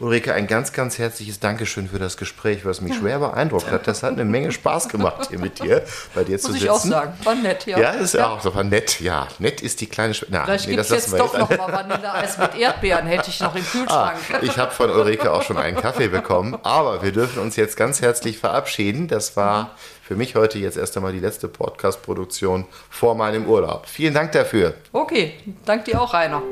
[0.00, 3.88] Ulrike, ein ganz, ganz herzliches Dankeschön für das Gespräch, was mich schwer beeindruckt hat.
[3.88, 5.82] Das hat eine Menge Spaß gemacht, hier mit dir,
[6.14, 6.64] bei dir zu Muss sitzen.
[6.64, 7.12] ich auch sagen.
[7.24, 7.78] War nett, ja.
[7.78, 9.00] Ja, ist ja auch so war nett.
[9.00, 10.32] Ja, nett ist die kleine Schwester.
[10.38, 13.54] Na, Vielleicht nee, gibt es jetzt doch noch mal Vanilleeis mit Erdbeeren, hätte ich noch
[13.56, 14.42] im Ah, Kühlschrank.
[14.42, 18.00] ich habe von Ulrike auch schon einen Kaffee bekommen, aber wir dürfen uns jetzt ganz
[18.00, 19.08] herzlich verabschieden.
[19.08, 19.70] Das war
[20.02, 23.86] für mich heute jetzt erst einmal die letzte Podcast-Produktion vor meinem Urlaub.
[23.88, 24.74] Vielen Dank dafür.
[24.92, 25.34] Okay,
[25.64, 26.42] danke dir auch, Rainer.